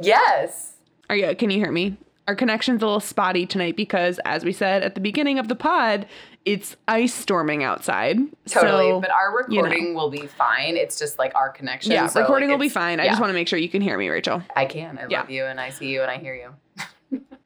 Yes. 0.00 0.74
Are 1.08 1.16
you 1.16 1.34
can 1.36 1.50
you 1.50 1.58
hear 1.58 1.72
me? 1.72 1.96
Our 2.28 2.34
connection's 2.34 2.82
a 2.82 2.86
little 2.86 3.00
spotty 3.00 3.46
tonight 3.46 3.76
because 3.76 4.18
as 4.24 4.44
we 4.44 4.52
said 4.52 4.82
at 4.82 4.94
the 4.96 5.00
beginning 5.00 5.38
of 5.38 5.46
the 5.48 5.54
pod, 5.54 6.06
it's 6.44 6.76
ice 6.88 7.14
storming 7.14 7.62
outside. 7.62 8.18
Totally. 8.48 8.90
So, 8.90 9.00
but 9.00 9.10
our 9.10 9.46
you 9.48 9.58
know. 9.58 9.62
recording 9.68 9.94
will 9.94 10.10
be 10.10 10.26
fine. 10.26 10.76
It's 10.76 10.98
just 10.98 11.18
like 11.18 11.34
our 11.36 11.50
connection. 11.50 11.92
yeah, 11.92 12.06
so, 12.08 12.20
recording 12.20 12.48
like, 12.48 12.58
will 12.58 12.64
be 12.64 12.68
fine. 12.68 12.98
I 12.98 13.04
yeah. 13.04 13.10
just 13.10 13.20
want 13.20 13.30
to 13.30 13.34
make 13.34 13.46
sure 13.46 13.58
you 13.58 13.68
can 13.68 13.80
hear 13.82 13.96
me, 13.96 14.08
Rachel. 14.08 14.42
I 14.56 14.64
can. 14.64 14.98
I 14.98 15.06
Yeah. 15.08 15.20
love 15.20 15.30
you 15.30 15.44
and 15.44 15.60
I 15.60 15.70
see 15.70 15.86
you 15.88 16.02
and 16.02 16.10
I 16.10 16.18
hear 16.18 16.34
you. 16.34 17.20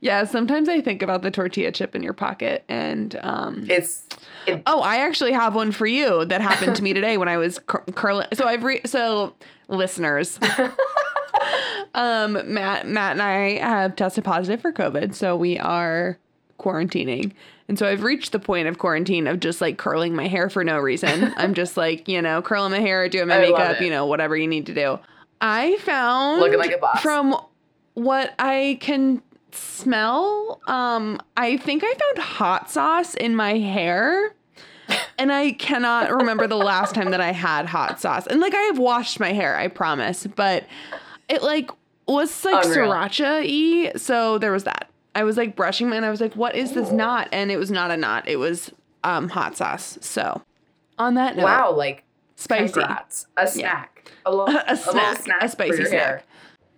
Yeah, 0.00 0.24
sometimes 0.24 0.68
I 0.68 0.82
think 0.82 1.00
about 1.00 1.22
the 1.22 1.30
tortilla 1.30 1.72
chip 1.72 1.94
in 1.94 2.02
your 2.02 2.12
pocket 2.12 2.64
and 2.68 3.16
um 3.22 3.64
It's 3.70 4.06
it, 4.46 4.62
Oh, 4.66 4.80
I 4.82 4.96
actually 4.96 5.32
have 5.32 5.54
one 5.54 5.72
for 5.72 5.86
you 5.86 6.26
that 6.26 6.42
happened 6.42 6.76
to 6.76 6.82
me 6.82 6.92
today 6.98 7.16
when 7.16 7.28
I 7.28 7.38
was 7.38 7.58
cur- 7.60 7.82
curling. 7.94 8.26
So 8.34 8.46
I've 8.46 8.62
re- 8.62 8.82
so 8.84 9.34
listeners, 9.68 10.38
um, 11.94 12.32
Matt, 12.52 12.86
Matt 12.86 13.12
and 13.12 13.22
I 13.22 13.58
have 13.58 13.96
tested 13.96 14.24
positive 14.24 14.60
for 14.60 14.72
COVID, 14.72 15.14
so 15.14 15.36
we 15.36 15.58
are 15.58 16.18
quarantining, 16.58 17.32
and 17.68 17.78
so 17.78 17.86
I've 17.86 18.02
reached 18.02 18.32
the 18.32 18.38
point 18.38 18.68
of 18.68 18.78
quarantine 18.78 19.26
of 19.26 19.40
just 19.40 19.60
like 19.60 19.78
curling 19.78 20.14
my 20.14 20.28
hair 20.28 20.50
for 20.50 20.64
no 20.64 20.78
reason. 20.78 21.32
I'm 21.36 21.54
just 21.54 21.76
like 21.76 22.08
you 22.08 22.20
know 22.20 22.42
curling 22.42 22.72
my 22.72 22.80
hair, 22.80 23.08
doing 23.08 23.28
my 23.28 23.36
I 23.36 23.40
makeup, 23.40 23.80
you 23.80 23.90
know 23.90 24.06
whatever 24.06 24.36
you 24.36 24.46
need 24.48 24.66
to 24.66 24.74
do. 24.74 24.98
I 25.40 25.76
found 25.78 26.40
Looking 26.40 26.58
like 26.58 26.72
a 26.72 26.78
boss. 26.78 27.00
from 27.00 27.36
what 27.94 28.34
I 28.38 28.78
can 28.80 29.22
smell. 29.52 30.60
Um, 30.66 31.20
I 31.36 31.56
think 31.56 31.82
I 31.84 31.94
found 31.94 32.18
hot 32.26 32.70
sauce 32.70 33.14
in 33.14 33.36
my 33.36 33.58
hair. 33.58 34.34
And 35.18 35.32
I 35.32 35.52
cannot 35.52 36.10
remember 36.12 36.46
the 36.46 36.56
last 36.56 36.94
time 36.94 37.10
that 37.12 37.20
I 37.20 37.32
had 37.32 37.66
hot 37.66 38.00
sauce. 38.00 38.26
And 38.26 38.40
like 38.40 38.54
I 38.54 38.60
have 38.62 38.78
washed 38.78 39.18
my 39.18 39.32
hair, 39.32 39.56
I 39.56 39.68
promise, 39.68 40.26
but 40.26 40.64
it 41.28 41.42
like 41.42 41.70
was 42.06 42.44
like 42.44 42.64
sriracha 42.64 43.42
y. 43.86 43.92
So 43.96 44.38
there 44.38 44.52
was 44.52 44.64
that. 44.64 44.90
I 45.14 45.24
was 45.24 45.36
like 45.36 45.54
brushing 45.56 45.88
my 45.88 45.96
and 45.96 46.04
I 46.04 46.10
was 46.10 46.20
like, 46.20 46.34
what 46.34 46.56
is 46.56 46.72
this 46.72 46.90
knot? 46.90 47.28
And 47.32 47.50
it 47.50 47.56
was 47.56 47.70
not 47.70 47.90
a 47.90 47.96
knot. 47.96 48.28
It 48.28 48.36
was 48.36 48.72
um 49.04 49.28
hot 49.28 49.56
sauce. 49.56 49.98
So 50.00 50.42
on 50.98 51.14
that 51.14 51.36
note, 51.36 51.44
wow, 51.44 51.72
like 51.72 52.04
spicy. 52.36 52.72
congrats. 52.72 53.26
A 53.36 53.46
snack. 53.46 54.10
A 54.26 54.30
little 54.30 54.48
A 54.56 54.64
a, 54.66 54.76
snack, 54.76 54.94
little 54.94 55.22
snack 55.22 55.42
a 55.42 55.48
spicy 55.48 55.84
snack. 55.84 55.90
hair. 55.90 56.22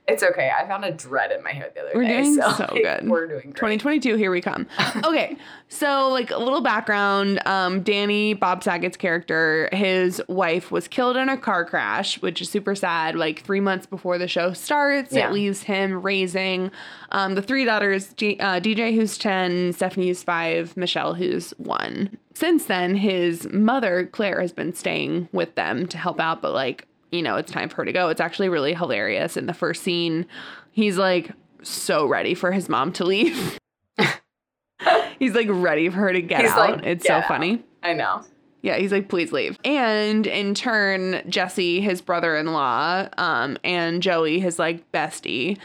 It's 0.09 0.23
okay. 0.23 0.53
I 0.57 0.67
found 0.69 0.85
a 0.85 0.93
dread 0.93 1.33
in 1.33 1.43
my 1.43 1.51
hair 1.51 1.69
the 1.75 1.81
other 1.81 1.91
We're 1.95 2.03
day. 2.05 2.23
doing 2.23 2.35
so 2.37 2.51
so 2.53 2.69
like, 2.73 2.83
good. 2.85 3.09
We're 3.09 3.27
doing 3.27 3.41
great. 3.51 3.55
2022, 3.81 4.15
here 4.17 4.31
we 4.31 4.41
come. 4.41 4.67
Okay, 5.05 5.37
so 5.69 6.09
like 6.11 6.31
a 6.31 6.39
little 6.39 6.61
background 6.61 7.41
um, 7.47 7.83
Danny, 7.83 8.33
Bob 8.35 8.63
Saget's 8.63 8.97
character, 8.97 9.69
his 9.73 10.23
wife 10.29 10.71
was 10.71 10.87
killed 10.89 11.17
in 11.17 11.29
a 11.29 11.37
car 11.37 11.65
crash, 11.65 12.21
which 12.23 12.41
is 12.41 12.49
super 12.49 12.75
sad. 12.77 13.17
Like 13.17 13.43
three 13.43 13.61
months 13.61 13.87
before 13.87 14.17
the 14.19 14.29
show 14.29 14.53
starts, 14.53 15.13
Yeah. 15.13 15.29
it 15.29 15.33
leaves 15.33 15.63
him 15.65 16.03
raising 16.03 16.71
um, 17.11 17.35
the 17.35 17.43
three 17.43 17.65
daughters 17.65 18.13
G- 18.15 18.39
uh, 18.39 18.61
DJ, 18.61 18.95
who's 18.95 19.19
10, 19.19 19.73
Stephanie, 19.73 20.09
who's 20.09 20.23
five, 20.23 20.77
Michelle, 20.77 21.15
who's 21.15 21.51
one. 21.59 22.17
Since 22.35 22.67
then, 22.67 22.97
his 22.97 23.49
mother, 23.53 24.07
Claire, 24.13 24.41
has 24.41 24.53
been 24.53 24.73
staying 24.75 25.29
with 25.33 25.55
them 25.57 25.87
to 25.89 25.99
help 25.99 26.21
out, 26.21 26.43
but 26.43 26.53
like, 26.53 26.87
you 27.17 27.23
know, 27.23 27.37
it's 27.37 27.51
time 27.51 27.69
for 27.69 27.77
her 27.77 27.85
to 27.87 27.93
go. 27.93 28.09
It's 28.09 28.21
actually 28.21 28.49
really 28.49 28.75
hilarious. 28.75 29.37
In 29.37 29.47
the 29.47 29.55
first 29.55 29.83
scene, 29.83 30.27
he's 30.71 30.99
like 30.99 31.31
so 31.63 32.07
ready 32.07 32.35
for 32.35 32.53
his 32.53 32.69
mom 32.69 32.93
to 32.93 33.05
leave. 33.05 33.59
he's 35.19 35.35
like 35.35 35.49
ready 35.51 35.89
for 35.89 35.97
her 35.97 36.13
to 36.13 36.23
get 36.23 36.43
He's 36.43 36.51
out. 36.51 36.59
like, 36.59 36.85
it's 36.87 37.03
"Get 37.05 37.09
so 37.09 37.15
out." 37.15 37.29
funny. 37.29 37.65
I 37.83 37.93
know. 37.95 38.23
Yeah, 38.63 38.79
he's 38.79 38.91
like, 38.93 39.09
please 39.09 39.33
leave. 39.33 39.59
And 39.65 40.27
in 40.27 40.55
turn, 40.55 41.23
Jesse, 41.29 41.81
his 41.81 42.01
brother-in-law, 42.03 43.09
um, 43.17 43.59
and 43.63 44.03
Joey, 44.03 44.41
his 44.41 44.59
like 44.59 44.91
bestie, 44.91 45.57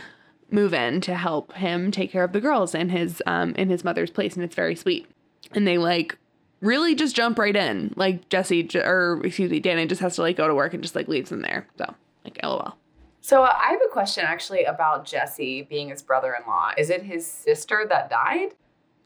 move 0.51 0.74
in 0.74 1.01
to 1.01 1.15
help 1.15 1.53
him 1.53 1.89
take 1.91 2.12
care 2.12 2.24
of 2.24 2.34
the 2.34 2.41
girls 2.41 2.75
in 2.75 2.89
his 2.89 3.24
um 3.25 3.53
in 3.55 3.70
his 3.70 3.84
mother's 3.84 4.12
place, 4.12 4.36
and 4.36 4.43
it's 4.43 4.55
very 4.55 4.75
sweet. 4.75 5.08
And 5.53 5.67
they 5.67 5.77
like 5.77 6.17
really 6.62 6.96
just 6.96 7.15
jump 7.15 7.38
right 7.38 7.56
in. 7.56 7.94
Like 7.96 8.30
Jesse, 8.30 8.70
or 8.75 9.22
excuse 9.25 9.51
me, 9.51 9.60
Danny 9.60 9.86
just 9.86 10.01
has 10.01 10.15
to 10.15 10.22
like 10.22 10.38
go 10.38 10.48
to 10.48 10.56
work 10.56 10.74
and 10.74 10.82
just 10.82 10.96
like 10.96 11.08
leaves 11.08 11.30
them 11.30 11.41
there. 11.41 11.68
So 11.77 11.94
like, 12.24 12.39
lol. 12.44 12.75
So 13.20 13.44
uh, 13.44 13.53
I 13.56 13.72
have 13.72 13.82
a 13.86 13.91
question 13.91 14.24
actually 14.25 14.63
about 14.63 15.06
Jesse 15.06 15.63
being 15.63 15.89
his 15.89 16.01
brother-in-law. 16.01 16.72
Is 16.77 16.89
it 16.89 17.03
his 17.03 17.25
sister 17.25 17.86
that 17.89 18.10
died? 18.10 18.56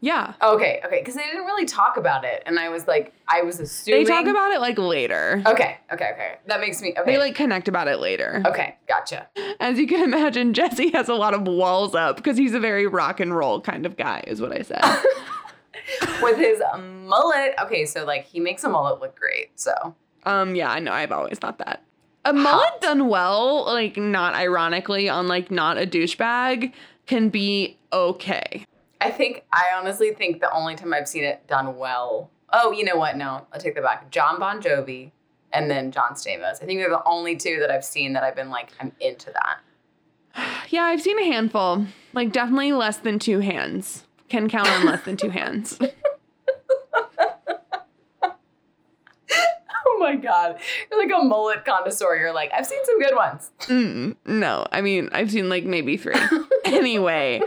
Yeah, 0.02 0.34
Okay, 0.44 0.82
okay, 0.86 1.00
because 1.00 1.16
they 1.16 1.24
didn't 1.24 1.46
really 1.46 1.66
talk 1.66 1.98
about 1.98 2.26
it, 2.26 2.44
and 2.46 2.60
I 2.60 2.70
was 2.70 2.86
like, 2.86 3.12
I 3.28 3.42
was 3.42 3.60
assuming 3.60 4.04
they 4.04 4.10
talk 4.12 4.28
about 4.28 4.52
it 4.52 4.60
like 4.60 4.78
later. 4.78 5.42
Okay, 5.48 5.78
okay, 5.92 6.12
okay. 6.14 6.36
That 6.46 6.60
makes 6.60 6.80
me 6.82 6.94
okay. 6.96 7.14
They 7.14 7.18
like 7.18 7.34
connect 7.34 7.68
about 7.68 7.88
it 7.88 7.98
later. 7.98 8.44
okay, 8.46 8.76
gotcha. 8.88 9.28
As 9.60 9.80
you 9.80 9.88
can 9.88 10.04
imagine, 10.04 10.54
Jesse 10.60 10.92
has 10.92 11.10
a 11.10 11.16
lot 11.16 11.34
of 11.34 11.48
walls 11.48 11.96
up 11.96 12.18
because 12.18 12.38
he's 12.38 12.54
a 12.54 12.60
very 12.60 12.86
rock 12.86 13.20
and 13.20 13.36
roll 13.36 13.62
kind 13.62 13.86
of 13.86 13.98
guy, 13.98 14.24
is 14.28 14.40
what 14.42 14.52
I 14.52 14.62
said. 14.62 14.84
With 16.22 16.38
his 16.38 16.62
mullet. 16.78 17.54
Okay, 17.62 17.86
so 17.86 18.06
like 18.06 18.26
he 18.26 18.40
makes 18.40 18.64
a 18.64 18.70
mullet 18.70 19.00
look 19.00 19.18
great. 19.18 19.60
So 19.60 19.96
um, 20.26 20.56
yeah, 20.56 20.72
I 20.72 20.80
know. 20.80 20.92
I've 20.92 21.12
always 21.12 21.40
thought 21.40 21.60
that. 21.60 21.84
A 22.26 22.34
mullet 22.34 22.82
done 22.82 23.08
well, 23.08 23.66
like 23.66 23.98
not 23.98 24.34
ironically 24.34 25.08
on 25.08 25.28
like 25.28 25.52
not 25.52 25.78
a 25.78 25.86
douchebag, 25.86 26.74
can 27.06 27.30
be 27.30 27.78
okay. 27.94 28.66
I 29.00 29.12
think 29.12 29.44
I 29.54 29.66
honestly 29.76 30.12
think 30.14 30.42
the 30.42 30.52
only 30.52 30.76
time 30.76 30.94
I've 30.94 31.08
seen 31.08 31.24
it 31.24 31.46
done 31.48 31.78
well. 31.78 32.32
Oh, 32.52 32.72
you 32.72 32.84
know 32.84 32.96
what? 32.96 33.18
No, 33.18 33.46
I'll 33.54 33.60
take 33.60 33.76
that 33.76 33.84
back. 33.84 34.10
Jon 34.10 34.40
Bon 34.40 34.62
Jovi 34.62 35.12
and 35.54 35.70
then 35.70 35.92
John 35.92 36.14
Stamos. 36.14 36.62
I 36.62 36.66
think 36.66 36.80
they're 36.80 36.90
the 36.90 37.04
only 37.06 37.36
two 37.36 37.60
that 37.60 37.70
I've 37.70 37.86
seen 37.86 38.14
that 38.14 38.24
I've 38.24 38.36
been 38.36 38.50
like, 38.50 38.72
I'm 38.80 38.92
into 39.00 39.32
that. 39.32 39.60
Yeah, 40.70 40.84
I've 40.84 41.02
seen 41.02 41.20
a 41.20 41.26
handful. 41.26 41.86
Like 42.12 42.32
definitely 42.32 42.74
less 42.74 42.98
than 42.98 43.20
two 43.20 43.40
hands. 43.40 44.05
Can 44.30 44.50
count 44.50 44.68
on 44.68 44.86
less 44.86 45.04
than 45.04 45.18
two 45.18 45.30
hands. 45.30 45.80
Oh 49.88 50.00
my 50.00 50.16
god, 50.18 50.60
you're 50.92 51.00
like 51.00 51.12
a 51.20 51.24
mullet 51.24 51.64
connoisseur. 51.66 52.16
You're 52.18 52.34
like, 52.34 52.52
I've 52.54 52.66
seen 52.66 52.84
some 52.86 53.00
good 53.00 53.16
ones. 53.16 53.52
Mm, 53.62 54.16
no, 54.26 54.66
I 54.72 54.82
mean 54.82 55.10
I've 55.14 55.32
seen 55.32 55.48
like 55.50 55.64
maybe 55.64 55.96
three. 55.98 56.14
anyway, 56.66 57.42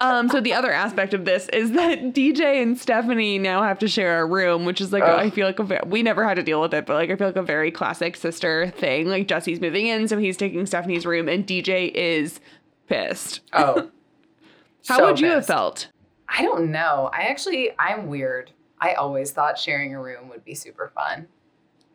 um, 0.00 0.28
so 0.28 0.40
the 0.40 0.54
other 0.54 0.72
aspect 0.72 1.14
of 1.14 1.24
this 1.24 1.48
is 1.50 1.72
that 1.72 2.00
DJ 2.14 2.62
and 2.62 2.78
Stephanie 2.78 3.38
now 3.38 3.62
have 3.62 3.78
to 3.80 3.88
share 3.88 4.22
a 4.22 4.26
room, 4.26 4.64
which 4.64 4.80
is 4.80 4.92
like 4.92 5.02
Ugh. 5.02 5.20
I 5.20 5.30
feel 5.30 5.46
like 5.46 5.58
a 5.58 5.86
we 5.86 6.02
never 6.02 6.24
had 6.24 6.34
to 6.34 6.42
deal 6.42 6.60
with 6.60 6.72
it, 6.74 6.86
but 6.86 6.94
like 6.94 7.10
I 7.10 7.16
feel 7.16 7.28
like 7.28 7.36
a 7.36 7.42
very 7.42 7.70
classic 7.70 8.16
sister 8.16 8.70
thing. 8.76 9.08
Like 9.08 9.28
Jesse's 9.28 9.60
moving 9.60 9.86
in, 9.86 10.08
so 10.08 10.18
he's 10.18 10.36
taking 10.36 10.64
Stephanie's 10.66 11.04
room, 11.04 11.28
and 11.28 11.46
DJ 11.46 11.92
is 11.92 12.40
pissed. 12.88 13.40
Oh, 13.52 13.90
How 14.88 14.98
so 14.98 15.06
would 15.06 15.20
you 15.20 15.28
have 15.28 15.46
felt? 15.46 15.88
I 16.32 16.42
don't 16.42 16.70
know. 16.70 17.10
I 17.12 17.22
actually, 17.22 17.70
I'm 17.78 18.06
weird. 18.06 18.52
I 18.80 18.94
always 18.94 19.32
thought 19.32 19.58
sharing 19.58 19.94
a 19.94 20.00
room 20.00 20.28
would 20.28 20.44
be 20.44 20.54
super 20.54 20.90
fun. 20.94 21.26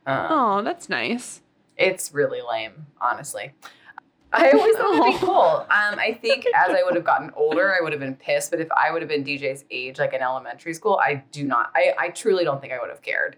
Uh, 0.06 0.28
Oh, 0.30 0.62
that's 0.62 0.90
nice. 0.90 1.42
It's 1.78 2.14
really 2.14 2.42
lame, 2.48 2.86
honestly. 3.02 3.54
I 4.34 4.52
always 4.52 4.76
thought 4.76 5.08
it'd 5.08 5.20
be 5.20 5.26
cool. 5.26 5.66
Um, 5.70 5.98
I 6.00 6.18
think 6.22 6.46
as 6.56 6.70
I 6.72 6.84
would 6.84 6.96
have 6.96 7.06
gotten 7.06 7.32
older, 7.36 7.74
I 7.74 7.82
would 7.82 7.94
have 7.94 8.02
been 8.02 8.16
pissed. 8.16 8.52
But 8.52 8.60
if 8.60 8.68
I 8.72 8.92
would 8.92 9.02
have 9.02 9.10
been 9.10 9.24
DJ's 9.24 9.64
age, 9.72 9.98
like 9.98 10.14
in 10.14 10.22
elementary 10.22 10.74
school, 10.74 11.00
I 11.02 11.24
do 11.32 11.46
not. 11.46 11.72
I, 11.76 11.94
I 11.98 12.10
truly 12.10 12.44
don't 12.44 12.60
think 12.60 12.74
I 12.74 12.80
would 12.80 12.90
have 12.90 13.02
cared. 13.02 13.38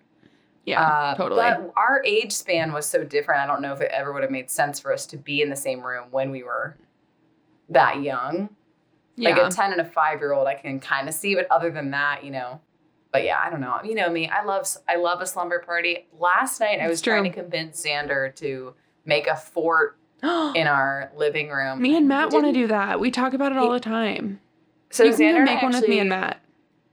Yeah, 0.65 0.81
Uh, 0.81 1.15
totally. 1.15 1.39
But 1.41 1.71
our 1.77 2.01
age 2.03 2.33
span 2.33 2.73
was 2.73 2.85
so 2.85 3.03
different. 3.03 3.41
I 3.41 3.45
don't 3.47 3.61
know 3.61 3.71
if 3.73 3.79
it 3.81 3.91
ever 3.93 4.11
would 4.11 4.23
have 4.23 4.31
made 4.31 4.49
sense 4.49 4.79
for 4.79 4.91
us 4.91 5.05
to 5.07 5.17
be 5.17 5.41
in 5.41 5.49
the 5.49 5.55
same 5.55 5.81
room 5.81 6.07
when 6.11 6.31
we 6.31 6.43
were 6.43 6.75
that 7.69 8.01
young. 8.01 8.49
Yeah. 9.17 9.35
Like 9.35 9.51
a 9.51 9.55
10 9.55 9.71
and 9.71 9.81
a 9.81 9.85
five 9.85 10.19
year 10.19 10.31
old, 10.31 10.47
I 10.47 10.53
can 10.53 10.79
kind 10.79 11.09
of 11.09 11.13
see. 11.13 11.35
But 11.35 11.47
other 11.51 11.71
than 11.71 11.91
that, 11.91 12.23
you 12.23 12.31
know. 12.31 12.61
But 13.11 13.23
yeah, 13.23 13.39
I 13.43 13.49
don't 13.49 13.61
know. 13.61 13.79
You 13.83 13.95
know 13.95 14.09
me. 14.09 14.29
I 14.29 14.43
love 14.43 14.67
I 14.87 14.97
love 14.97 15.21
a 15.21 15.25
slumber 15.25 15.59
party. 15.59 16.07
Last 16.19 16.59
night 16.59 16.79
I 16.79 16.87
was 16.87 17.01
trying 17.01 17.23
to 17.23 17.29
convince 17.29 17.83
Xander 17.83 18.35
to 18.35 18.75
make 19.05 19.27
a 19.27 19.35
fort 19.35 19.97
in 20.23 20.67
our 20.67 21.11
living 21.15 21.49
room. 21.49 21.81
me 21.81 21.95
and 21.95 22.07
Matt 22.07 22.31
want 22.31 22.45
to 22.45 22.53
do 22.53 22.67
that. 22.67 22.99
We 22.99 23.09
talk 23.09 23.33
about 23.33 23.51
it 23.51 23.57
all 23.57 23.71
the 23.71 23.79
time. 23.79 24.39
So 24.89 25.03
you 25.03 25.11
can 25.11 25.19
Xander 25.19 25.35
and 25.37 25.45
make 25.45 25.59
I 25.59 25.63
one 25.63 25.73
with 25.73 25.87
me 25.87 25.99
and 25.99 26.09
Matt. 26.09 26.41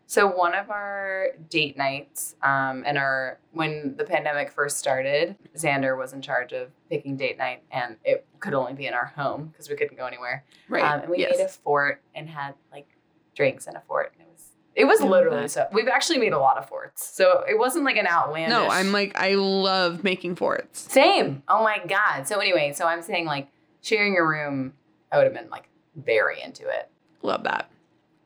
So 0.06 0.26
one 0.26 0.54
of 0.54 0.70
our 0.70 1.28
date 1.48 1.76
nights, 1.76 2.36
um, 2.42 2.84
and 2.86 2.98
our 2.98 3.38
when 3.52 3.94
the 3.96 4.04
pandemic 4.04 4.50
first 4.50 4.76
started, 4.76 5.36
Xander 5.56 5.98
was 5.98 6.12
in 6.12 6.20
charge 6.20 6.52
of 6.52 6.70
picking 6.90 7.16
date 7.16 7.38
night, 7.38 7.62
and 7.70 7.96
it 8.04 8.26
could 8.38 8.54
only 8.54 8.74
be 8.74 8.86
in 8.86 8.94
our 8.94 9.06
home 9.06 9.46
because 9.46 9.68
we 9.68 9.76
couldn't 9.76 9.96
go 9.96 10.06
anywhere. 10.06 10.44
Right. 10.68 10.84
Um, 10.84 11.00
and 11.00 11.10
we 11.10 11.18
yes. 11.18 11.36
made 11.36 11.44
a 11.44 11.48
fort 11.48 12.02
and 12.14 12.28
had 12.28 12.54
like 12.70 12.86
drinks 13.34 13.66
in 13.66 13.76
a 13.76 13.80
fort, 13.80 14.12
and 14.18 14.26
it 14.26 14.30
was 14.30 14.50
it 14.74 14.84
was 14.84 15.00
literally 15.00 15.48
so. 15.48 15.66
We've 15.72 15.88
actually 15.88 16.18
made 16.18 16.32
a 16.32 16.38
lot 16.38 16.58
of 16.58 16.68
forts, 16.68 17.06
so 17.06 17.42
it 17.48 17.58
wasn't 17.58 17.84
like 17.84 17.96
an 17.96 18.06
outlandish. 18.06 18.50
no, 18.50 18.68
I'm 18.68 18.92
like 18.92 19.16
I 19.16 19.34
love 19.34 20.04
making 20.04 20.36
forts. 20.36 20.92
same. 20.92 21.42
Oh 21.48 21.62
my 21.62 21.80
god. 21.86 22.28
So 22.28 22.40
anyway, 22.40 22.72
so 22.74 22.86
I'm 22.86 23.00
saying 23.00 23.24
like 23.24 23.48
sharing 23.80 24.18
a 24.18 24.24
room, 24.24 24.74
I 25.10 25.16
would 25.16 25.24
have 25.24 25.34
been 25.34 25.50
like 25.50 25.68
very 25.96 26.42
into 26.42 26.68
it. 26.68 26.90
Love 27.22 27.44
that. 27.44 27.70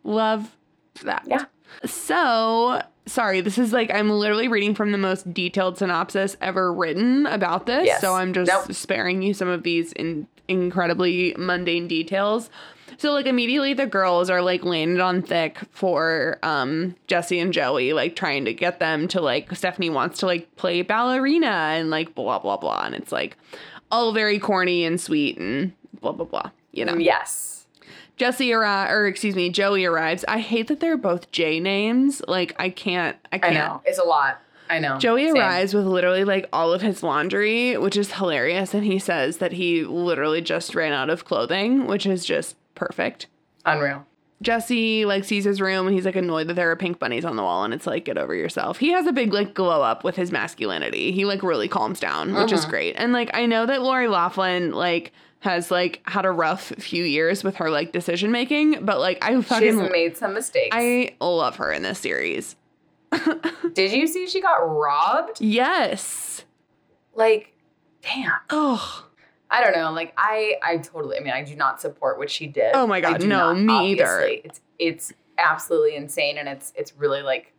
Love 0.02 0.56
that. 1.04 1.22
Yeah. 1.26 1.44
So, 1.84 2.82
sorry, 3.06 3.40
this 3.40 3.58
is 3.58 3.72
like 3.72 3.90
I'm 3.92 4.10
literally 4.10 4.48
reading 4.48 4.74
from 4.74 4.92
the 4.92 4.98
most 4.98 5.32
detailed 5.32 5.78
synopsis 5.78 6.36
ever 6.40 6.72
written 6.72 7.26
about 7.26 7.66
this. 7.66 7.86
Yes. 7.86 8.00
So 8.00 8.14
I'm 8.14 8.32
just 8.32 8.50
Nope. 8.50 8.72
sparing 8.72 9.22
you 9.22 9.34
some 9.34 9.48
of 9.48 9.62
these 9.62 9.92
in 9.92 10.26
incredibly 10.48 11.34
mundane 11.38 11.88
details. 11.88 12.50
So 12.96 13.12
like 13.12 13.26
immediately 13.26 13.74
the 13.74 13.86
girls 13.86 14.28
are 14.30 14.42
like 14.42 14.64
landed 14.64 15.00
on 15.00 15.22
thick 15.22 15.58
for 15.70 16.38
um 16.42 16.96
Jesse 17.06 17.38
and 17.38 17.52
Joey, 17.52 17.92
like 17.92 18.16
trying 18.16 18.44
to 18.46 18.52
get 18.54 18.80
them 18.80 19.06
to 19.08 19.20
like 19.20 19.54
Stephanie 19.54 19.90
wants 19.90 20.18
to 20.20 20.26
like 20.26 20.54
play 20.56 20.82
ballerina 20.82 21.46
and 21.46 21.90
like 21.90 22.14
blah 22.14 22.38
blah 22.38 22.56
blah. 22.56 22.84
And 22.84 22.94
it's 22.94 23.12
like 23.12 23.36
all 23.90 24.12
very 24.12 24.38
corny 24.38 24.84
and 24.84 25.00
sweet 25.00 25.38
and 25.38 25.72
blah 26.00 26.12
blah 26.12 26.26
blah. 26.26 26.50
You 26.72 26.84
know. 26.86 26.96
Yes. 26.96 27.57
Jesse 28.18 28.52
arrives, 28.52 28.92
or 28.92 29.06
excuse 29.06 29.34
me, 29.34 29.48
Joey 29.50 29.84
arrives. 29.84 30.24
I 30.28 30.38
hate 30.40 30.66
that 30.68 30.80
they're 30.80 30.96
both 30.96 31.30
J 31.32 31.60
names. 31.60 32.20
Like 32.28 32.54
I 32.58 32.68
can't, 32.70 33.16
I 33.32 33.36
I 33.36 33.38
can't. 33.38 33.54
know. 33.54 33.82
It's 33.84 33.98
a 33.98 34.04
lot. 34.04 34.40
I 34.70 34.80
know. 34.80 34.98
Joey 34.98 35.26
Same. 35.28 35.36
arrives 35.36 35.72
with 35.72 35.86
literally 35.86 36.24
like 36.24 36.46
all 36.52 36.72
of 36.74 36.82
his 36.82 37.02
laundry, 37.02 37.78
which 37.78 37.96
is 37.96 38.12
hilarious, 38.12 38.74
and 38.74 38.84
he 38.84 38.98
says 38.98 39.38
that 39.38 39.52
he 39.52 39.84
literally 39.84 40.42
just 40.42 40.74
ran 40.74 40.92
out 40.92 41.08
of 41.08 41.24
clothing, 41.24 41.86
which 41.86 42.04
is 42.04 42.24
just 42.24 42.56
perfect. 42.74 43.26
Unreal. 43.64 44.04
Jesse 44.40 45.04
like 45.04 45.24
sees 45.24 45.44
his 45.44 45.60
room 45.60 45.86
and 45.86 45.94
he's 45.96 46.04
like 46.04 46.14
annoyed 46.16 46.46
that 46.48 46.54
there 46.54 46.70
are 46.70 46.76
pink 46.76 46.98
bunnies 46.98 47.24
on 47.24 47.34
the 47.36 47.42
wall 47.42 47.64
and 47.64 47.74
it's 47.74 47.86
like 47.86 48.04
get 48.04 48.16
over 48.18 48.34
yourself. 48.34 48.78
He 48.78 48.90
has 48.90 49.06
a 49.06 49.12
big 49.12 49.32
like 49.32 49.52
glow 49.54 49.82
up 49.82 50.04
with 50.04 50.14
his 50.16 50.30
masculinity. 50.30 51.10
He 51.12 51.24
like 51.24 51.42
really 51.42 51.66
calms 51.68 51.98
down, 51.98 52.34
which 52.34 52.52
is 52.52 52.64
Mhm. 52.64 52.70
great. 52.70 52.94
And 52.96 53.12
like 53.12 53.30
I 53.34 53.46
know 53.46 53.66
that 53.66 53.82
Lori 53.82 54.06
Loughlin 54.06 54.70
like 54.72 55.12
has 55.40 55.70
like 55.72 56.00
had 56.04 56.24
a 56.24 56.30
rough 56.30 56.68
few 56.78 57.02
years 57.04 57.42
with 57.42 57.56
her 57.56 57.68
like 57.70 57.90
decision 57.92 58.30
making, 58.30 58.84
but 58.84 59.00
like 59.00 59.24
I 59.24 59.34
She's 59.34 59.44
fucking 59.46 59.90
made 59.90 60.16
some 60.16 60.34
mistakes. 60.34 60.68
I 60.76 61.16
love 61.20 61.56
her 61.56 61.72
in 61.72 61.82
this 61.82 61.98
series. 61.98 62.54
Did 63.72 63.92
you 63.92 64.06
see 64.06 64.28
she 64.28 64.40
got 64.40 64.56
robbed? 64.58 65.40
Yes. 65.40 66.44
Like, 67.14 67.54
damn. 68.02 68.30
Oh. 68.50 69.06
I 69.50 69.62
don't 69.62 69.74
know. 69.74 69.92
Like, 69.92 70.12
I, 70.16 70.56
I 70.62 70.76
totally. 70.78 71.16
I 71.16 71.20
mean, 71.20 71.32
I 71.32 71.42
do 71.42 71.56
not 71.56 71.80
support 71.80 72.18
what 72.18 72.30
she 72.30 72.46
did. 72.46 72.72
Oh 72.74 72.86
my 72.86 73.00
God, 73.00 73.22
no, 73.24 73.52
not, 73.52 73.82
me 73.82 73.92
either. 73.92 74.20
It's 74.20 74.60
it's 74.78 75.12
absolutely 75.38 75.96
insane, 75.96 76.38
and 76.38 76.48
it's 76.48 76.72
it's 76.76 76.94
really 76.96 77.22
like 77.22 77.52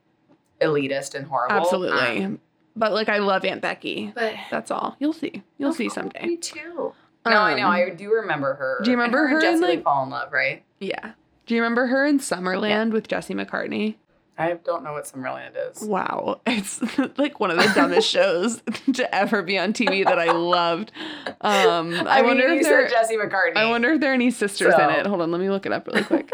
elitist 0.62 1.16
and 1.16 1.26
horrible. 1.26 1.56
Absolutely. 1.56 2.24
Um, 2.26 2.40
but 2.76 2.94
like 2.94 3.10
I 3.10 3.18
love 3.18 3.44
Aunt 3.44 3.62
Becky. 3.62 4.12
but 4.14 4.36
That's 4.52 4.72
all. 4.72 4.96
You'll 5.00 5.14
see. 5.14 5.44
You'll 5.58 5.74
see 5.74 5.90
someday. 5.90 6.26
Me 6.26 6.38
too. 6.38 6.94
No, 7.26 7.32
I 7.42 7.56
know. 7.56 7.66
Um, 7.66 7.72
I 7.72 7.90
do 7.90 8.12
remember 8.14 8.54
her. 8.56 8.80
do 8.84 8.90
you 8.92 8.98
remember 8.98 9.26
and 9.26 9.32
her 9.32 9.40
in, 9.40 9.42
Jesse 9.44 9.62
like- 9.62 9.70
like, 9.78 9.84
fall 9.84 10.04
in 10.04 10.10
love, 10.10 10.32
right? 10.32 10.64
Yeah. 10.80 11.12
Do 11.46 11.56
you 11.56 11.62
remember 11.62 11.88
her 11.88 12.06
in 12.06 12.20
Summerland 12.20 12.92
with 12.92 13.08
Jesse 13.08 13.34
McCartney? 13.34 13.96
I 14.40 14.54
don't 14.54 14.86
know 14.86 14.94
what 14.94 15.04
Summerland 15.04 15.52
is. 15.70 15.82
Wow. 15.82 16.40
It's 16.48 16.82
like 17.18 17.42
one 17.42 17.52
of 17.52 17.58
the 17.58 17.70
dumbest 17.76 18.10
shows 18.12 18.62
to 18.94 19.14
ever 19.14 19.44
be 19.44 19.60
on 19.60 19.74
TV 19.74 20.06
that 20.06 20.18
I 20.18 20.32
loved. 20.32 20.94
Um, 21.42 21.94
I, 21.94 22.20
I, 22.20 22.22
mean, 22.22 22.28
wonder 22.28 22.48
if 22.48 22.64
there 22.64 22.88
Jesse 22.88 23.18
McCartney. 23.18 23.58
I 23.58 23.70
wonder 23.70 23.92
if 23.92 24.00
there 24.00 24.12
are 24.12 24.14
any 24.14 24.32
sisters 24.32 24.74
in 24.74 24.90
it. 24.90 25.06
Hold 25.06 25.22
on, 25.22 25.32
let 25.32 25.42
me 25.42 25.50
look 25.50 25.66
it 25.66 25.74
up 25.74 25.88
really 25.88 26.04
quick. 26.04 26.30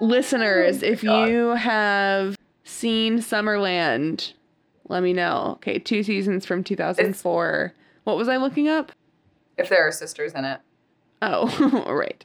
Listeners, 0.00 0.82
if 0.82 1.02
Oh 1.02 1.06
God. 1.06 1.28
you 1.28 1.46
have 1.48 2.36
seen 2.64 3.18
Summerland, 3.18 4.34
let 4.88 5.02
me 5.02 5.12
know. 5.14 5.52
Okay, 5.56 5.78
two 5.78 6.02
seasons 6.02 6.44
from 6.44 6.62
2004. 6.64 7.74
What 8.04 8.16
was 8.16 8.28
I 8.28 8.36
looking 8.36 8.68
up? 8.68 8.92
if 9.56 9.68
there 9.68 9.86
are 9.86 9.92
sisters 9.92 10.32
in 10.32 10.44
it, 10.44 10.60
Oh, 11.22 11.84
right. 11.92 12.24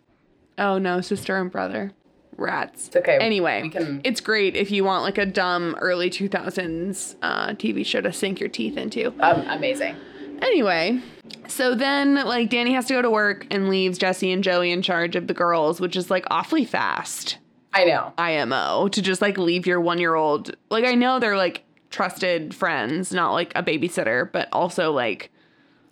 Oh 0.57 0.77
no, 0.77 1.01
sister 1.01 1.37
and 1.37 1.51
brother. 1.51 1.91
Rats. 2.37 2.87
it's 2.87 2.95
okay. 2.97 3.17
Anyway, 3.17 3.61
we 3.63 3.69
can. 3.69 4.01
it's 4.03 4.19
great 4.19 4.55
if 4.57 4.69
you 4.69 4.83
want 4.83 5.03
like 5.03 5.17
a 5.17 5.25
dumb 5.25 5.75
early 5.79 6.09
2000s 6.09 7.15
uh, 7.21 7.49
TV 7.53 7.85
show 7.85 8.01
to 8.01 8.11
sink 8.11 8.39
your 8.41 8.49
teeth 8.49 8.75
into. 8.77 9.13
Um, 9.21 9.41
amazing. 9.47 9.95
Anyway, 10.41 10.99
so 11.47 11.75
then 11.75 12.15
like 12.15 12.49
Danny 12.49 12.73
has 12.73 12.87
to 12.87 12.93
go 12.93 13.01
to 13.01 13.09
work 13.09 13.47
and 13.51 13.69
leaves 13.69 13.97
Jesse 13.97 14.31
and 14.31 14.43
Joey 14.43 14.71
in 14.71 14.81
charge 14.81 15.15
of 15.15 15.27
the 15.27 15.33
girls, 15.33 15.79
which 15.79 15.95
is 15.95 16.11
like 16.11 16.25
awfully 16.29 16.65
fast. 16.65 17.37
I 17.73 17.85
know. 17.85 18.13
IMO 18.17 18.89
to 18.89 19.01
just 19.01 19.21
like 19.21 19.37
leave 19.37 19.65
your 19.65 19.79
one 19.79 19.99
year 19.99 20.15
old. 20.15 20.55
Like 20.69 20.85
I 20.85 20.93
know 20.95 21.19
they're 21.19 21.37
like 21.37 21.63
trusted 21.89 22.53
friends, 22.53 23.13
not 23.13 23.31
like 23.31 23.53
a 23.55 23.63
babysitter, 23.63 24.29
but 24.29 24.49
also 24.51 24.91
like 24.91 25.31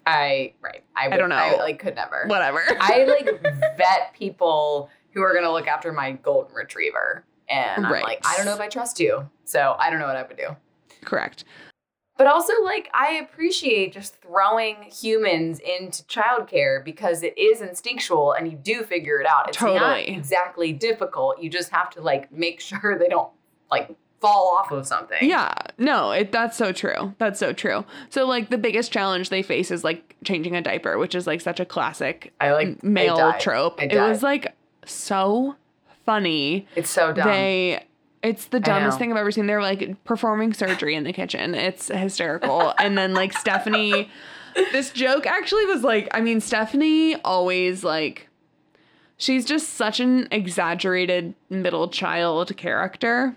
I 0.05 0.53
right. 0.61 0.83
I, 0.95 1.07
would, 1.07 1.17
don't 1.17 1.29
know. 1.29 1.35
I 1.35 1.55
like 1.57 1.79
could 1.79 1.95
never. 1.95 2.25
whatever. 2.27 2.61
I 2.79 3.03
like 3.05 3.41
vet 3.77 4.13
people 4.13 4.89
who 5.13 5.21
are 5.21 5.33
gonna 5.33 5.51
look 5.51 5.67
after 5.67 5.91
my 5.91 6.11
golden 6.13 6.53
retriever, 6.53 7.23
and 7.49 7.83
Right. 7.85 7.95
I'm 7.97 8.03
like, 8.03 8.25
I 8.25 8.35
don't 8.35 8.45
know 8.45 8.53
if 8.53 8.59
I 8.59 8.67
trust 8.67 8.99
you, 8.99 9.29
so 9.45 9.75
I 9.79 9.89
don't 9.89 9.99
know 9.99 10.07
what 10.07 10.15
I 10.17 10.23
would 10.23 10.37
do. 10.37 10.55
Correct. 11.05 11.45
But 12.15 12.27
also, 12.27 12.53
like, 12.63 12.89
I 12.93 13.13
appreciate 13.13 13.91
just 13.93 14.21
throwing 14.21 14.83
humans 14.83 15.59
into 15.59 16.03
childcare 16.03 16.83
because 16.85 17.23
it 17.23 17.35
is 17.37 17.59
instinctual 17.59 18.33
and 18.33 18.51
you 18.51 18.55
do 18.55 18.83
figure 18.83 19.19
it 19.19 19.25
out. 19.25 19.49
It's 19.49 19.59
not 19.59 19.79
Totally. 19.79 20.09
exactly 20.09 20.73
difficult. 20.73 21.39
You 21.41 21.49
just 21.49 21.69
have 21.71 21.89
to 21.91 22.01
like 22.01 22.31
make 22.31 22.59
sure 22.69 22.99
they 22.99 23.07
don't 23.09 23.31
like 23.71 23.95
fall 24.23 24.55
off 24.57 24.71
of 24.71 24.87
something. 24.87 25.17
Yeah, 25.21 25.53
no, 25.77 26.11
it 26.11 26.31
that's 26.31 26.55
so 26.57 26.71
true. 26.71 27.13
That's 27.17 27.37
so 27.39 27.51
true. 27.51 27.83
So 28.09 28.25
like 28.25 28.49
the 28.49 28.57
biggest 28.57 28.91
challenge 28.91 29.29
they 29.29 29.43
face 29.43 29.69
is 29.69 29.83
like 29.83 30.15
changing 30.23 30.55
a 30.55 30.61
diaper, 30.61 30.97
which 30.97 31.13
is 31.13 31.27
like 31.27 31.41
such 31.41 31.59
a 31.59 31.65
classic 31.65 32.33
I 32.39 32.53
like 32.53 32.67
I 32.69 32.77
male 32.81 33.17
died. 33.17 33.39
trope. 33.41 33.79
I 33.81 33.83
It 33.85 33.99
was 33.99 34.23
like 34.23 34.55
so 34.85 35.55
funny. 36.05 36.65
It's 36.77 36.89
so 36.89 37.11
dumb. 37.11 37.27
They 37.27 37.85
it's 38.21 38.45
the 38.45 38.61
dumbest 38.61 38.97
thing 38.97 39.11
I've 39.11 39.17
ever 39.17 39.31
seen. 39.31 39.47
They're 39.47 39.61
like 39.61 40.01
performing 40.05 40.53
surgery 40.53 40.95
in 40.95 41.03
the 41.03 41.11
kitchen. 41.11 41.53
It's 41.53 41.89
hysterical. 41.89 42.73
and 42.79 42.97
then 42.97 43.13
like 43.13 43.33
Stephanie 43.33 44.09
this 44.71 44.91
joke 44.91 45.25
actually 45.25 45.65
was 45.65 45.83
like 45.83 46.07
I 46.13 46.21
mean 46.21 46.39
Stephanie 46.39 47.15
always 47.23 47.83
like 47.83 48.29
she's 49.17 49.43
just 49.45 49.71
such 49.71 49.99
an 49.99 50.27
exaggerated 50.31 51.35
middle 51.49 51.89
child 51.89 52.55
character. 52.55 53.35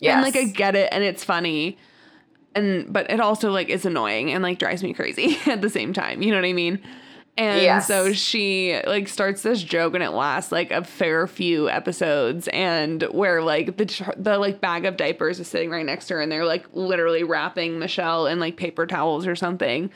Yes. 0.00 0.14
And 0.14 0.22
like 0.22 0.36
I 0.36 0.44
get 0.44 0.74
it 0.76 0.88
and 0.92 1.02
it's 1.04 1.24
funny. 1.24 1.78
And 2.54 2.92
but 2.92 3.10
it 3.10 3.20
also 3.20 3.50
like 3.50 3.68
is 3.68 3.84
annoying 3.84 4.32
and 4.32 4.42
like 4.42 4.58
drives 4.58 4.82
me 4.82 4.92
crazy 4.94 5.36
at 5.46 5.60
the 5.60 5.70
same 5.70 5.92
time. 5.92 6.22
You 6.22 6.30
know 6.30 6.38
what 6.38 6.46
I 6.46 6.52
mean? 6.52 6.80
And 7.36 7.60
Yes. 7.62 7.88
so 7.88 8.12
she 8.12 8.80
like 8.86 9.08
starts 9.08 9.42
this 9.42 9.60
joke 9.60 9.94
and 9.94 10.04
it 10.04 10.10
lasts 10.10 10.52
like 10.52 10.70
a 10.70 10.84
fair 10.84 11.26
few 11.26 11.68
episodes 11.68 12.46
and 12.52 13.02
where 13.10 13.42
like 13.42 13.76
the 13.76 14.12
the 14.16 14.38
like 14.38 14.60
bag 14.60 14.84
of 14.84 14.96
diapers 14.96 15.40
is 15.40 15.48
sitting 15.48 15.68
right 15.68 15.84
next 15.84 16.06
to 16.06 16.14
her 16.14 16.20
and 16.20 16.30
they're 16.30 16.44
like 16.44 16.64
literally 16.72 17.24
wrapping 17.24 17.80
Michelle 17.80 18.28
in 18.28 18.38
like 18.38 18.56
paper 18.56 18.86
towels 18.86 19.26
or 19.26 19.34
something. 19.34 19.90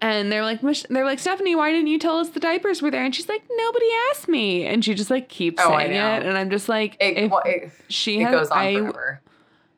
And 0.00 0.30
they're 0.30 0.42
like, 0.42 0.60
they're 0.90 1.04
like, 1.04 1.18
Stephanie, 1.18 1.54
why 1.54 1.72
didn't 1.72 1.86
you 1.86 1.98
tell 1.98 2.18
us 2.18 2.28
the 2.30 2.40
diapers 2.40 2.82
were 2.82 2.90
there? 2.90 3.04
And 3.04 3.14
she's 3.14 3.28
like, 3.28 3.42
nobody 3.56 3.86
asked 4.10 4.28
me. 4.28 4.66
And 4.66 4.84
she 4.84 4.92
just 4.94 5.08
like 5.10 5.28
keeps 5.30 5.62
Oh, 5.64 5.70
saying 5.70 5.92
it. 5.92 6.26
And 6.26 6.36
I'm 6.36 6.50
just 6.50 6.68
like, 6.68 6.96
it, 7.00 7.16
if 7.16 7.30
well, 7.30 7.42
it, 7.46 7.70
she 7.88 8.20
it 8.20 8.24
had, 8.24 8.32
goes 8.32 8.50
on 8.50 8.58
I 8.58 8.74
forever. 8.76 9.20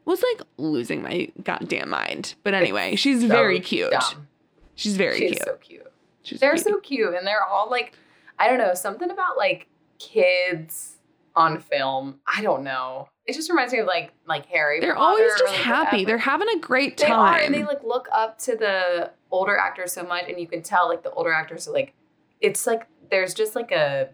was 0.05 0.23
like 0.23 0.47
losing 0.57 1.03
my 1.03 1.29
goddamn 1.45 1.91
mind. 1.91 2.35
But 2.43 2.55
anyway, 2.55 2.93
It's 2.95 3.01
she's 3.03 3.21
so 3.21 3.29
very 3.29 3.61
cute. 3.61 3.93
dumb. 3.93 4.27
She's 4.75 4.97
very 4.97 5.19
She's 5.19 5.31
cute. 5.33 5.45
so 5.45 5.55
cute. 5.57 5.93
she's 6.23 6.41
They're 6.41 6.55
cute. 6.55 6.65
so 6.65 6.81
cute, 6.81 7.15
and 7.15 7.27
they're 7.27 7.45
all 7.45 7.71
like, 7.71 7.93
I 8.39 8.49
don't 8.49 8.59
know, 8.59 8.75
something 8.75 9.11
about 9.11 9.37
like 9.37 9.69
kids 9.99 10.96
on 11.37 11.61
film. 11.61 12.19
I 12.27 12.41
don't 12.43 12.65
know. 12.65 13.09
It 13.27 13.35
just 13.35 13.51
reminds 13.51 13.73
me 13.73 13.81
of 13.81 13.87
like 13.87 14.13
like 14.27 14.47
Harry. 14.47 14.81
They're 14.81 14.95
Potter, 14.95 15.07
always 15.07 15.33
just 15.33 15.45
really 15.45 15.57
happy. 15.59 16.05
They're 16.05 16.19
having 16.19 16.49
a 16.57 16.59
great 16.59 16.97
They 16.97 17.07
time. 17.07 17.19
are, 17.19 17.39
and 17.39 17.55
they 17.55 17.63
like 17.65 17.85
look 17.85 18.09
up 18.13 18.39
to 18.41 18.57
the 18.57 19.11
older 19.31 19.57
actors 19.57 19.93
so 19.93 20.03
much, 20.03 20.25
and 20.29 20.41
you 20.41 20.47
can 20.47 20.63
tell 20.63 20.89
like 20.89 21.03
the 21.03 21.11
older 21.11 21.33
actors 21.33 21.69
are 21.69 21.73
like, 21.73 21.93
it's 22.41 22.67
like 22.67 22.87
there's 23.11 23.35
just 23.35 23.55
like 23.55 23.71
a 23.73 24.09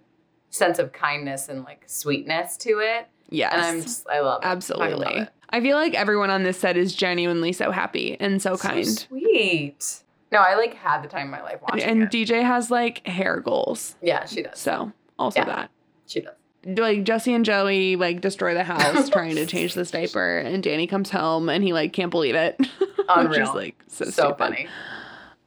sense 0.51 0.79
of 0.79 0.93
kindness 0.93 1.49
and 1.49 1.63
like 1.65 1.85
sweetness 1.87 2.57
to 2.59 2.81
it, 2.81 3.07
yes. 3.31 3.53
and 3.55 3.63
I'm 3.63 3.83
just 3.83 4.09
I 4.09 4.21
love 4.21 4.43
it. 4.43 4.47
I 4.47 4.51
Absolutely. 4.53 5.05
love 5.05 5.17
it. 5.17 5.29
I 5.51 5.61
feel 5.61 5.77
like 5.77 5.95
everyone 5.95 6.31
on 6.31 6.43
this 6.45 6.59
set 6.59 6.77
is 6.79 6.95
genuinely 6.95 7.53
so 7.53 7.71
happy 7.71 8.17
and 8.19 8.41
so 8.41 8.57
kind. 8.57 8.89
sweet. 8.89 10.03
No, 10.33 10.39
I 10.39 10.55
like 10.55 10.73
had 10.73 11.03
the 11.03 11.09
time 11.09 11.27
of 11.27 11.31
my 11.31 11.43
life 11.43 11.61
watching 11.61 11.83
and 11.83 12.03
it. 12.05 12.11
DJ 12.11 12.43
has 12.43 12.71
like 12.71 13.07
hair 13.07 13.39
goals. 13.41 13.97
yeah, 14.01 14.25
she 14.25 14.41
does. 14.43 14.59
So 14.59 14.91
also 15.19 15.41
Yeah. 15.41 15.45
that. 15.45 15.71
She 16.07 16.21
does. 16.23 16.33
Like 16.65 17.05
Jesse 17.05 17.35
and 17.35 17.45
Joey 17.45 17.97
like 17.97 18.21
destroy 18.21 18.55
the 18.55 18.63
house 18.65 19.09
trying 19.11 19.35
to 19.37 19.47
change 19.47 19.75
this 19.75 19.91
diaper 19.91 20.39
and 20.39 20.63
Danny 20.63 20.87
comes 20.87 21.11
home 21.11 21.49
and 21.49 21.65
he 21.65 21.73
like 21.73 21.93
can't 21.93 22.11
believe 22.11 22.35
it. 22.35 22.57
Which 23.29 23.39
is 23.39 23.49
like 23.51 23.75
so, 23.89 24.05
So, 24.05 24.11
stupid. 24.11 24.39
funny. 24.39 24.69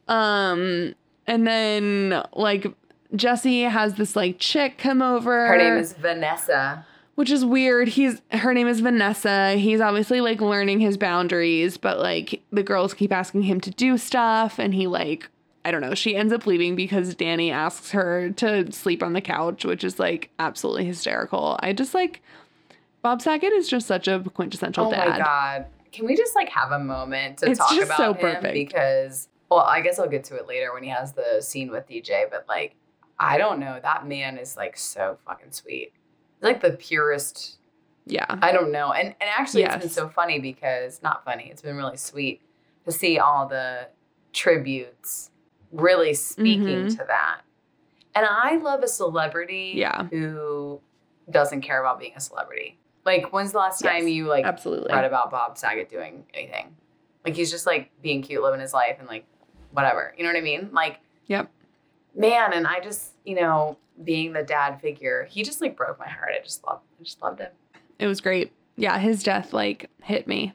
Um 0.07 0.93
and 1.27 1.47
then 1.47 2.21
like 2.33 2.67
Jesse 3.15 3.61
has 3.61 3.95
this 3.95 4.15
like 4.15 4.39
chick 4.39 4.77
come 4.77 5.01
over. 5.01 5.47
Her 5.47 5.57
name 5.57 5.73
is 5.77 5.93
Vanessa. 5.93 6.85
which 7.15 7.31
is 7.31 7.45
weird. 7.45 7.87
He's 7.87 8.21
her 8.31 8.53
name 8.53 8.67
is 8.67 8.81
Vanessa. 8.81 9.53
He's 9.53 9.79
obviously 9.81 10.21
like 10.21 10.41
learning 10.41 10.81
his 10.81 10.97
boundaries, 10.97 11.77
but 11.77 11.99
like 11.99 12.41
the 12.51 12.63
girls 12.63 12.93
keep 12.93 13.11
asking 13.13 13.43
him 13.43 13.61
to 13.61 13.71
do 13.71 13.97
stuff 13.97 14.59
and 14.59 14.73
he 14.73 14.85
like 14.87 15.29
I 15.65 15.71
don't 15.71 15.81
know. 15.81 15.95
She 15.95 16.15
ends 16.15 16.31
up 16.31 16.45
leaving 16.45 16.75
because 16.75 17.15
Danny 17.15 17.49
asks 17.49 17.89
her 17.91 18.29
to 18.37 18.71
sleep 18.71 19.01
on 19.01 19.13
the 19.13 19.21
couch, 19.21 19.65
which 19.65 19.83
is 19.83 19.97
like 19.99 20.29
absolutely 20.37 20.85
hysterical. 20.85 21.57
I 21.61 21.73
just 21.73 21.95
like 21.95 22.21
Bob 23.01 23.19
Saget 23.21 23.51
is 23.51 23.67
just 23.67 23.87
such 23.87 24.07
a 24.07 24.19
quintessential 24.19 24.87
Oh 24.87 24.91
dad. 24.91 25.07
Oh 25.07 25.09
my 25.11 25.17
god. 25.17 25.65
Can 25.91 26.05
we 26.05 26.15
just 26.15 26.35
like 26.35 26.49
have 26.49 26.71
a 26.71 26.77
moment 26.79 27.39
to 27.39 27.49
It's 27.49 27.57
talk 27.57 27.75
about 27.81 27.97
so 27.97 28.13
him? 28.13 28.21
perfect. 28.21 28.53
Because 28.53 29.27
well, 29.49 29.61
I 29.61 29.81
guess 29.81 29.97
I'll 29.97 30.07
get 30.07 30.23
to 30.25 30.35
it 30.35 30.47
later 30.47 30.71
when 30.71 30.83
he 30.83 30.89
has 30.89 31.13
the 31.13 31.41
scene 31.41 31.71
with 31.71 31.87
DJ, 31.89 32.29
but 32.29 32.45
like 32.47 32.75
I 33.19 33.39
don't 33.39 33.59
know. 33.59 33.79
That 33.81 34.07
man 34.07 34.37
is 34.37 34.55
like 34.55 34.77
so 34.77 35.17
fucking 35.25 35.51
sweet. 35.51 35.93
Like 36.41 36.61
the 36.61 36.71
purest 36.71 37.57
Yeah. 38.05 38.25
I 38.29 38.51
don't 38.51 38.71
know. 38.71 38.91
And 38.91 39.07
and 39.07 39.29
actually 39.35 39.63
it's 39.63 39.77
been 39.77 39.89
so 39.89 40.09
funny 40.09 40.37
because 40.39 41.01
not 41.01 41.25
funny, 41.25 41.47
it's 41.49 41.63
been 41.63 41.75
really 41.75 41.97
sweet 41.97 42.41
to 42.85 42.91
see 42.91 43.17
all 43.17 43.47
the 43.47 43.87
tributes 44.31 45.31
really 45.75 46.13
speaking 46.13 46.85
Mhm. 46.85 46.97
to 46.97 47.03
that. 47.07 47.41
And 48.13 48.25
I 48.25 48.55
love 48.57 48.81
a 48.83 48.87
celebrity 48.87 49.73
Yeah. 49.75 50.03
who 50.05 50.81
doesn't 51.29 51.61
care 51.61 51.79
about 51.81 51.99
being 51.99 52.13
a 52.15 52.19
celebrity. 52.19 52.79
Like 53.05 53.31
when's 53.33 53.51
the 53.51 53.57
last 53.59 53.81
time 53.81 54.07
Yes, 54.07 54.15
you 54.15 54.25
like 54.27 54.45
Absolutely. 54.45 54.93
read 54.93 55.05
about 55.05 55.31
Bob 55.31 55.57
Saget 55.57 55.89
doing 55.89 56.25
anything? 56.33 56.75
Like 57.25 57.35
he's 57.35 57.51
just 57.51 57.65
like 57.65 57.91
being 58.01 58.21
cute, 58.21 58.41
living 58.41 58.59
his 58.61 58.73
life 58.73 58.97
and 58.99 59.07
like 59.07 59.25
whatever. 59.71 60.13
You 60.17 60.23
know 60.23 60.29
what 60.29 60.37
I 60.37 60.41
mean? 60.41 60.69
Like 60.71 60.99
Yep. 61.27 61.49
man, 62.15 62.53
and 62.53 62.65
I 62.67 62.79
just, 62.79 63.13
you 63.25 63.35
know, 63.35 63.77
being 64.03 64.33
the 64.33 64.43
dad 64.43 64.79
figure, 64.81 65.25
he 65.29 65.43
just 65.43 65.61
like 65.61 65.75
broke 65.75 65.99
my 65.99 66.07
heart. 66.07 66.31
I 66.39 66.41
just 66.43 66.63
loved 66.65 66.83
I 66.99 67.03
just 67.03 67.21
loved 67.21 67.39
him. 67.39 67.51
It 67.99 68.07
was 68.07 68.21
great. 68.21 68.53
Yeah, 68.77 68.97
his 68.99 69.23
death 69.23 69.53
like 69.53 69.89
hit 70.03 70.27
me. 70.27 70.53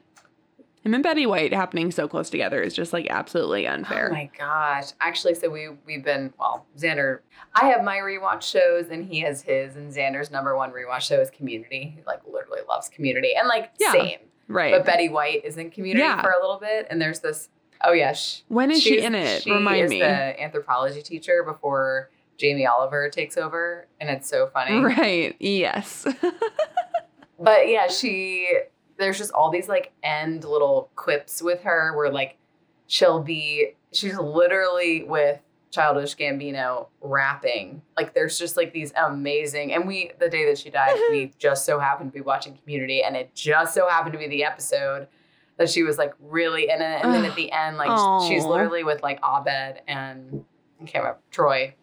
Him 0.83 0.95
and 0.95 1.03
Betty 1.03 1.25
White 1.27 1.53
happening 1.53 1.91
so 1.91 2.07
close 2.07 2.29
together 2.29 2.59
is 2.61 2.73
just 2.73 2.91
like 2.91 3.07
absolutely 3.09 3.67
unfair. 3.67 4.09
Oh 4.09 4.13
my 4.15 4.29
gosh. 4.37 4.85
Actually, 4.99 5.35
so 5.35 5.49
we 5.49 5.69
we've 5.85 6.03
been 6.03 6.33
well, 6.39 6.65
Xander 6.77 7.19
I 7.53 7.67
have 7.67 7.83
my 7.83 7.97
rewatch 7.97 8.41
shows 8.41 8.89
and 8.89 9.05
he 9.05 9.19
has 9.19 9.41
his 9.43 9.75
and 9.75 9.91
Xander's 9.93 10.31
number 10.31 10.57
one 10.57 10.71
rewatch 10.71 11.01
show 11.01 11.19
is 11.21 11.29
community. 11.29 11.93
He 11.95 12.03
like 12.07 12.21
literally 12.25 12.61
loves 12.67 12.89
community. 12.89 13.33
And 13.37 13.47
like 13.47 13.71
Yeah. 13.79 13.91
same. 13.91 14.19
right. 14.47 14.73
But 14.73 14.85
Betty 14.85 15.07
White 15.09 15.45
is 15.45 15.57
in 15.57 15.69
community 15.69 16.03
Yeah. 16.03 16.19
for 16.21 16.31
a 16.31 16.41
little 16.41 16.57
bit. 16.59 16.87
And 16.89 16.99
there's 16.99 17.19
this 17.19 17.49
oh 17.83 17.91
yeah. 17.93 18.13
sh- 18.13 18.41
when 18.47 18.71
is 18.71 18.81
she 18.81 19.01
in 19.01 19.13
it? 19.13 19.43
She 19.43 19.51
Remind 19.51 19.83
is 19.85 19.91
me. 19.91 19.99
the 19.99 20.41
anthropology 20.41 21.03
teacher 21.03 21.43
before 21.43 22.09
Jamie 22.37 22.65
Oliver 22.65 23.07
takes 23.09 23.37
over. 23.37 23.87
And 23.99 24.09
it's 24.09 24.27
so 24.27 24.47
funny. 24.47 24.79
Right. 24.79 25.35
Yes. 25.39 26.07
But 27.39 27.69
yeah, 27.69 27.87
she 27.87 28.47
there's 29.01 29.17
just 29.17 29.31
all 29.33 29.51
these 29.51 29.67
like 29.67 29.91
end 30.03 30.43
little 30.45 30.89
quips 30.95 31.41
with 31.41 31.61
her 31.63 31.95
where 31.97 32.11
like 32.11 32.37
she'll 32.87 33.21
be 33.21 33.73
she's 33.91 34.15
literally 34.17 35.03
with 35.03 35.39
Childish 35.71 36.15
Gambino 36.17 36.87
rapping. 37.01 37.81
Like 37.97 38.13
there's 38.13 38.37
just 38.37 38.57
like 38.57 38.73
these 38.73 38.91
amazing 38.97 39.73
and 39.73 39.87
we 39.87 40.11
the 40.19 40.29
day 40.29 40.45
that 40.45 40.57
she 40.57 40.69
died, 40.69 40.95
we 41.09 41.31
just 41.39 41.65
so 41.65 41.79
happened 41.79 42.11
to 42.11 42.13
be 42.17 42.21
watching 42.21 42.57
community 42.57 43.03
and 43.03 43.15
it 43.15 43.33
just 43.35 43.73
so 43.73 43.87
happened 43.87 44.13
to 44.13 44.19
be 44.19 44.27
the 44.27 44.43
episode 44.43 45.07
that 45.57 45.69
she 45.69 45.83
was 45.83 45.97
like 45.97 46.13
really 46.19 46.63
in 46.69 46.81
it. 46.81 47.03
And 47.03 47.13
then 47.13 47.25
at 47.25 47.35
the 47.37 47.51
end, 47.51 47.77
like 47.77 47.97
she's 48.27 48.43
literally 48.45 48.83
with 48.83 49.01
like 49.03 49.19
Abed 49.23 49.81
and 49.87 50.43
I 50.81 50.85
can't 50.85 51.03
remember 51.03 51.19
Troy, 51.31 51.75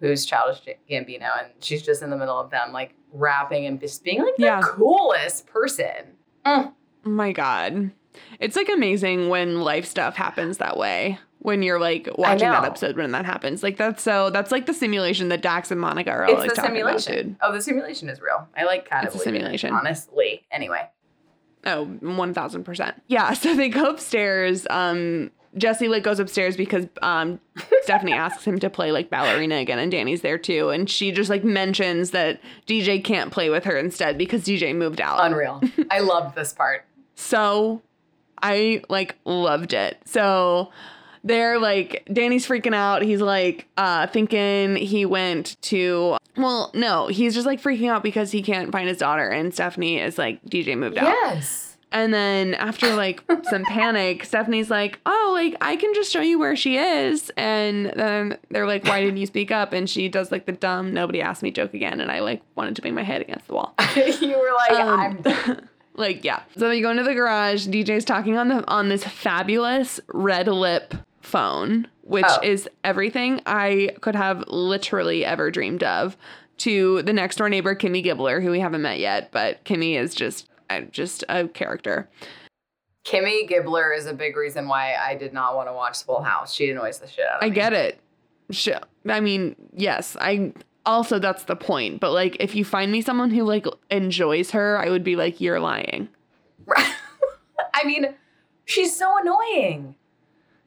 who's 0.00 0.26
Childish 0.26 0.60
Gambino, 0.90 1.30
and 1.42 1.48
she's 1.60 1.82
just 1.82 2.02
in 2.02 2.10
the 2.10 2.16
middle 2.16 2.38
of 2.38 2.50
them, 2.50 2.72
like 2.72 2.94
rapping 3.12 3.66
and 3.66 3.80
just 3.80 4.04
being 4.04 4.22
like 4.22 4.36
the 4.36 4.44
Yeah. 4.44 4.60
coolest 4.62 5.46
person. 5.46 6.15
Oh 6.46 6.72
my 7.04 7.32
god. 7.32 7.90
It's 8.40 8.56
like 8.56 8.68
amazing 8.70 9.28
when 9.28 9.60
life 9.60 9.84
stuff 9.84 10.16
happens 10.16 10.58
that 10.58 10.76
way. 10.78 11.18
When 11.40 11.62
you're 11.62 11.78
like 11.78 12.08
watching 12.16 12.48
that 12.48 12.64
episode 12.64 12.96
when 12.96 13.12
that 13.12 13.24
happens. 13.26 13.62
Like 13.62 13.76
that's 13.76 14.02
so 14.02 14.30
that's 14.30 14.50
like 14.50 14.66
the 14.66 14.72
simulation 14.74 15.28
that 15.28 15.42
Dax 15.42 15.70
and 15.70 15.80
Monica 15.80 16.10
are 16.10 16.24
It's 16.24 16.32
always 16.32 16.48
the 16.50 16.54
talking 16.56 16.70
simulation. 16.76 17.12
about, 17.12 17.22
dude. 17.24 17.36
oh, 17.42 17.52
the 17.52 17.60
simulation 17.62 18.08
is 18.08 18.20
real. 18.20 18.48
I 18.56 18.64
like 18.64 18.88
kind 18.88 19.06
It's 19.06 19.14
a 19.14 19.18
of 19.18 19.24
believe 19.24 19.34
in 19.36 19.40
it, 19.42 19.44
simulation. 19.60 19.74
honestly. 19.74 20.46
Anyway, 20.50 20.88
Oh, 21.66 21.80
Oh, 22.02 22.14
one 22.14 22.32
thousand 22.32 22.64
percent. 22.64 23.00
Yeah. 23.06 23.32
So 23.34 23.54
they 23.54 23.68
go 23.68 23.90
upstairs. 23.90 24.66
Um 24.70 25.30
Jesse 25.56 25.88
like 25.88 26.02
goes 26.02 26.18
upstairs 26.20 26.56
because 26.56 26.86
um 27.02 27.40
Stephanie 27.82 28.12
asks 28.12 28.44
him 28.44 28.58
to 28.58 28.70
play 28.70 28.92
like 28.92 29.10
ballerina 29.10 29.56
again 29.56 29.78
and 29.78 29.90
Danny's 29.90 30.20
there 30.22 30.38
too. 30.38 30.70
And 30.70 30.88
she 30.88 31.12
just 31.12 31.30
like 31.30 31.44
mentions 31.44 32.10
that 32.10 32.40
DJ 32.66 33.02
can't 33.02 33.32
play 33.32 33.48
with 33.50 33.64
her 33.64 33.76
instead 33.76 34.18
because 34.18 34.44
DJ 34.44 34.74
moved 34.74 35.00
out. 35.00 35.18
unreal. 35.24 35.62
I 35.90 36.00
loved 36.00 36.34
this 36.36 36.52
part. 36.52 36.84
So 37.14 37.82
I 38.42 38.82
like 38.88 39.16
loved 39.24 39.72
it. 39.72 39.98
So 40.04 40.70
they're 41.24 41.58
like 41.58 42.06
Danny's 42.12 42.46
freaking 42.46 42.74
out. 42.74 43.02
He's 43.02 43.20
like 43.20 43.66
uh 43.76 44.06
thinking 44.08 44.76
he 44.76 45.06
went 45.06 45.56
to 45.62 46.16
well, 46.36 46.70
no, 46.74 47.06
he's 47.06 47.34
just 47.34 47.46
like 47.46 47.62
freaking 47.62 47.88
out 47.90 48.02
because 48.02 48.30
he 48.30 48.42
can't 48.42 48.70
find 48.70 48.88
his 48.88 48.98
daughter 48.98 49.28
and 49.28 49.54
Stephanie 49.54 49.98
is 49.98 50.18
like 50.18 50.44
DJ 50.44 50.76
moved 50.76 50.98
out. 50.98 51.06
Yes. 51.06 51.65
And 51.92 52.12
then 52.12 52.54
after 52.54 52.94
like 52.94 53.22
some 53.48 53.64
panic, 53.68 54.24
Stephanie's 54.24 54.70
like, 54.70 54.98
"Oh, 55.06 55.30
like 55.34 55.54
I 55.60 55.76
can 55.76 55.94
just 55.94 56.12
show 56.12 56.20
you 56.20 56.38
where 56.38 56.56
she 56.56 56.76
is." 56.76 57.30
And 57.36 57.86
then 57.96 58.38
they're 58.50 58.66
like, 58.66 58.84
"Why 58.84 59.00
didn't 59.00 59.18
you 59.18 59.26
speak 59.26 59.50
up?" 59.50 59.72
And 59.72 59.88
she 59.88 60.08
does 60.08 60.30
like 60.32 60.46
the 60.46 60.52
dumb 60.52 60.92
nobody 60.92 61.22
asked 61.22 61.42
me 61.42 61.50
joke 61.50 61.74
again 61.74 62.00
and 62.00 62.10
I 62.10 62.20
like 62.20 62.42
wanted 62.56 62.76
to 62.76 62.82
bang 62.82 62.94
my 62.94 63.02
head 63.04 63.20
against 63.22 63.46
the 63.46 63.54
wall. 63.54 63.74
you 63.96 64.36
were 64.38 64.52
like, 64.68 64.80
Um, 64.80 65.20
I'm 65.24 65.68
Like, 65.94 66.24
yeah. 66.24 66.42
So 66.58 66.68
they 66.68 66.82
go 66.82 66.90
into 66.90 67.04
the 67.04 67.14
garage. 67.14 67.68
DJ's 67.68 68.04
talking 68.04 68.36
on 68.36 68.48
the 68.48 68.66
on 68.68 68.88
this 68.90 69.02
fabulous 69.04 69.98
red 70.08 70.46
lip 70.48 70.92
phone, 71.22 71.88
which 72.02 72.26
Oh. 72.28 72.40
is 72.42 72.68
everything 72.84 73.40
I 73.46 73.96
could 74.02 74.14
have 74.14 74.44
literally 74.48 75.24
ever 75.24 75.50
dreamed 75.50 75.82
of. 75.82 76.16
To 76.58 77.02
the 77.02 77.12
next 77.12 77.36
door 77.36 77.48
neighbor, 77.48 77.74
Kimmy 77.74 78.02
Gibbler, 78.04 78.42
who 78.42 78.50
we 78.50 78.60
haven't 78.60 78.80
met 78.82 78.98
yet, 78.98 79.30
but 79.30 79.62
Kimmy 79.64 79.98
is 79.98 80.14
just 80.14 80.48
just 80.90 81.24
a 81.28 81.48
character. 81.48 82.08
Kimmy 83.04 83.48
Gibbler 83.48 83.96
is 83.96 84.06
a 84.06 84.12
big 84.14 84.36
reason 84.36 84.66
why 84.66 84.94
I 84.96 85.14
did 85.14 85.32
not 85.32 85.54
want 85.54 85.68
to 85.68 85.72
watch 85.72 86.02
Full 86.04 86.22
House. 86.22 86.52
She 86.52 86.70
annoys 86.70 86.98
the 86.98 87.06
shit 87.06 87.24
out 87.26 87.36
of 87.38 87.44
I 87.44 87.48
me. 87.50 87.54
get 87.54 87.72
it. 87.72 88.00
Sh- 88.50 88.70
I 89.08 89.20
mean, 89.20 89.54
yes, 89.72 90.16
I 90.20 90.52
also 90.84 91.18
that's 91.20 91.44
the 91.44 91.54
point. 91.56 92.00
But 92.00 92.12
like, 92.12 92.36
if 92.40 92.54
you 92.56 92.64
find 92.64 92.90
me 92.90 93.00
someone 93.02 93.30
who 93.30 93.44
like 93.44 93.66
enjoys 93.90 94.50
her, 94.50 94.78
I 94.78 94.90
would 94.90 95.04
be 95.04 95.14
like, 95.14 95.40
you're 95.40 95.60
lying. 95.60 96.08
I 96.76 97.84
mean, 97.84 98.14
she's 98.64 98.96
so 98.96 99.12
annoying. 99.20 99.94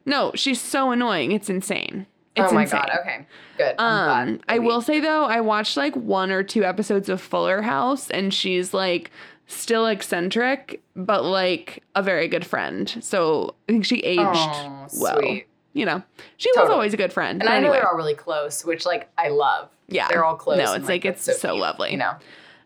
No, 0.06 0.32
she's 0.34 0.60
so 0.60 0.90
annoying. 0.92 1.32
It's 1.32 1.50
insane. 1.50 2.06
It's 2.36 2.52
oh 2.52 2.54
my 2.54 2.62
insane. 2.62 2.80
god. 2.80 2.98
Okay. 3.00 3.26
Good. 3.58 3.74
Um, 3.78 4.40
I 4.48 4.60
will 4.60 4.80
say 4.80 5.00
though, 5.00 5.24
I 5.24 5.40
watched 5.40 5.76
like 5.76 5.94
one 5.94 6.30
or 6.30 6.42
two 6.42 6.64
episodes 6.64 7.08
of 7.08 7.20
Fuller 7.20 7.60
House, 7.62 8.08
and 8.10 8.32
she's 8.32 8.72
like 8.72 9.10
still 9.50 9.86
eccentric, 9.86 10.82
but 10.96 11.24
like 11.24 11.82
a 11.94 12.02
very 12.02 12.28
good 12.28 12.46
friend. 12.46 12.96
So 13.00 13.54
I 13.68 13.72
think 13.72 13.84
she 13.84 13.98
aged 14.00 14.20
Oh, 14.22 14.86
well. 14.98 15.18
sweet. 15.18 15.46
You 15.72 15.84
know, 15.86 16.02
she 16.36 16.50
was 16.56 16.68
always 16.68 16.94
a 16.94 16.96
good 16.96 17.12
friend. 17.12 17.40
And 17.40 17.48
I 17.48 17.54
know 17.60 17.66
anyway, 17.68 17.76
they're 17.76 17.88
all 17.88 17.96
really 17.96 18.14
close, 18.14 18.64
which 18.64 18.84
like 18.86 19.08
I 19.16 19.28
love. 19.28 19.68
yeah, 19.88 20.08
They're 20.08 20.24
all 20.24 20.34
close. 20.34 20.58
No, 20.58 20.72
it's 20.74 20.88
like, 20.88 21.04
that's 21.04 21.28
it's 21.28 21.40
so 21.40 21.50
cute, 21.50 21.60
lovely. 21.60 21.92
You 21.92 21.96
know. 21.98 22.14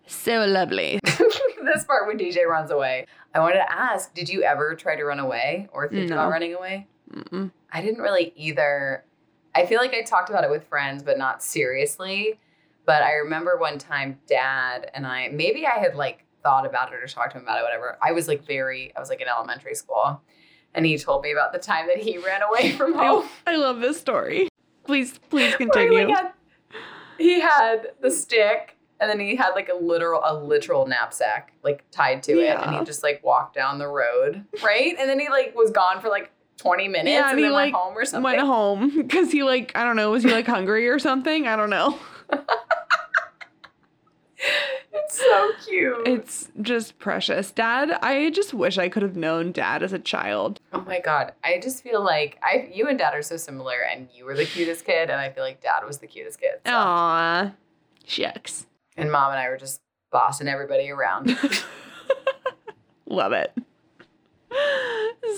so 0.06 0.44
lovely. 0.46 1.00
this 1.04 1.84
part 1.86 2.06
when 2.06 2.18
DJ 2.18 2.46
runs 2.46 2.70
away. 2.70 3.06
I 3.34 3.40
wanted 3.40 3.56
to 3.56 3.70
ask, 3.72 4.14
did 4.14 4.28
you 4.30 4.42
ever 4.42 4.74
try 4.74 4.96
to 4.96 5.04
run 5.04 5.18
away 5.18 5.68
or 5.72 5.88
think 5.88 6.08
No. 6.08 6.16
about 6.16 6.30
running 6.30 6.54
away? 6.54 6.86
Mm-mm. 7.12 7.50
I 7.72 7.82
didn't 7.82 8.00
really 8.00 8.32
either. 8.36 9.04
I 9.54 9.66
feel 9.66 9.80
like 9.80 9.92
I 9.94 10.02
talked 10.02 10.30
about 10.30 10.44
it 10.44 10.50
with 10.50 10.64
friends, 10.66 11.02
but 11.02 11.18
not 11.18 11.42
seriously. 11.42 12.38
But 12.86 13.02
I 13.02 13.12
remember 13.14 13.56
one 13.58 13.78
time 13.78 14.18
dad 14.26 14.90
and 14.94 15.06
I, 15.06 15.28
maybe 15.28 15.66
I 15.66 15.78
had 15.78 15.94
like 15.94 16.24
thought 16.44 16.64
about 16.64 16.92
it 16.92 17.02
or 17.02 17.08
talked 17.08 17.32
to 17.32 17.38
him 17.38 17.42
about 17.42 17.58
it, 17.58 17.64
whatever. 17.64 17.98
I 18.00 18.12
was 18.12 18.28
like 18.28 18.46
very, 18.46 18.94
I 18.96 19.00
was 19.00 19.08
like 19.08 19.20
in 19.20 19.26
elementary 19.26 19.74
school. 19.74 20.22
And 20.74 20.86
he 20.86 20.96
told 20.98 21.22
me 21.22 21.32
about 21.32 21.52
the 21.52 21.58
time 21.58 21.88
that 21.88 21.98
he 21.98 22.18
ran 22.24 22.42
away 22.42 22.72
from 22.72 22.94
home. 22.94 23.28
I, 23.46 23.56
love 23.56 23.80
this 23.80 23.98
story. 23.98 24.48
Please, 24.84 25.18
please 25.30 25.52
he, 25.58 25.64
continue. 25.64 26.06
like, 26.06 26.16
had, 26.16 26.32
he 27.18 27.40
had 27.40 27.88
the 28.00 28.10
stick 28.10 28.76
and 29.00 29.10
then 29.10 29.18
he 29.18 29.34
had 29.34 29.50
like 29.50 29.68
a 29.68 29.74
literal 29.74 30.20
a 30.24 30.34
literal 30.34 30.86
knapsack 30.86 31.52
like 31.62 31.84
tied 31.90 32.22
to 32.22 32.40
it 32.40 32.56
and 32.56 32.76
he 32.76 32.84
just 32.84 33.02
like 33.02 33.22
walked 33.24 33.54
down 33.54 33.78
the 33.78 33.86
road 33.86 34.44
right 34.62 34.96
and 34.98 35.08
then 35.08 35.18
he 35.18 35.28
like 35.28 35.54
was 35.54 35.70
gone 35.70 36.00
for 36.00 36.08
like 36.08 36.30
20 36.58 36.88
minutes 36.88 37.10
Yeah, 37.10 37.22
and, 37.22 37.30
and 37.30 37.38
he, 37.38 37.44
then 37.44 37.52
like, 37.52 37.72
went 37.72 37.76
home 37.76 37.98
or 37.98 38.04
something 38.04 38.22
Went 38.22 38.40
home 38.40 38.96
because 38.96 39.32
he 39.32 39.42
like 39.42 39.72
I 39.74 39.84
don't 39.84 39.96
know 39.96 40.10
was 40.10 40.22
he 40.22 40.30
like 40.30 40.46
hungry 40.46 40.88
or 40.88 40.98
something? 40.98 41.46
I 41.46 41.56
don't 41.56 41.70
know. 41.70 41.98
It's 44.94 45.18
so 45.18 45.50
cute 45.66 46.06
It's 46.06 46.48
just 46.62 46.98
precious. 46.98 47.50
Dad, 47.50 47.90
I 48.02 48.30
just 48.30 48.54
wish 48.54 48.78
I 48.78 48.88
could 48.88 49.02
have 49.02 49.16
known 49.16 49.52
dad 49.52 49.82
as 49.82 49.92
a 49.92 49.98
child. 49.98 50.60
oh 50.72 50.80
my 50.82 51.00
god 51.00 51.32
i 51.44 51.58
just 51.60 51.82
feel 51.82 52.02
like 52.02 52.38
i 52.42 52.68
you 52.72 52.86
and 52.88 52.98
dad 52.98 53.12
are 53.14 53.22
so 53.22 53.36
similar 53.36 53.76
and 53.92 54.08
you 54.14 54.24
were 54.24 54.34
the 54.36 54.44
cutest 54.46 54.84
kid 54.84 55.10
and 55.10 55.20
i 55.20 55.28
feel 55.30 55.42
like 55.44 55.60
dad 55.62 55.84
was 55.86 55.98
the 55.98 56.06
cutest 56.06 56.40
kid 56.40 56.52
so. 56.64 56.72
Aw. 56.72 57.52
Shucks. 58.06 58.66
and 58.96 59.10
mom 59.12 59.30
and 59.32 59.40
i 59.40 59.48
were 59.48 59.56
just 59.56 59.80
bossing 60.12 60.48
everybody 60.48 60.90
around 60.90 61.36
Love 63.06 63.32
it. 63.32 63.52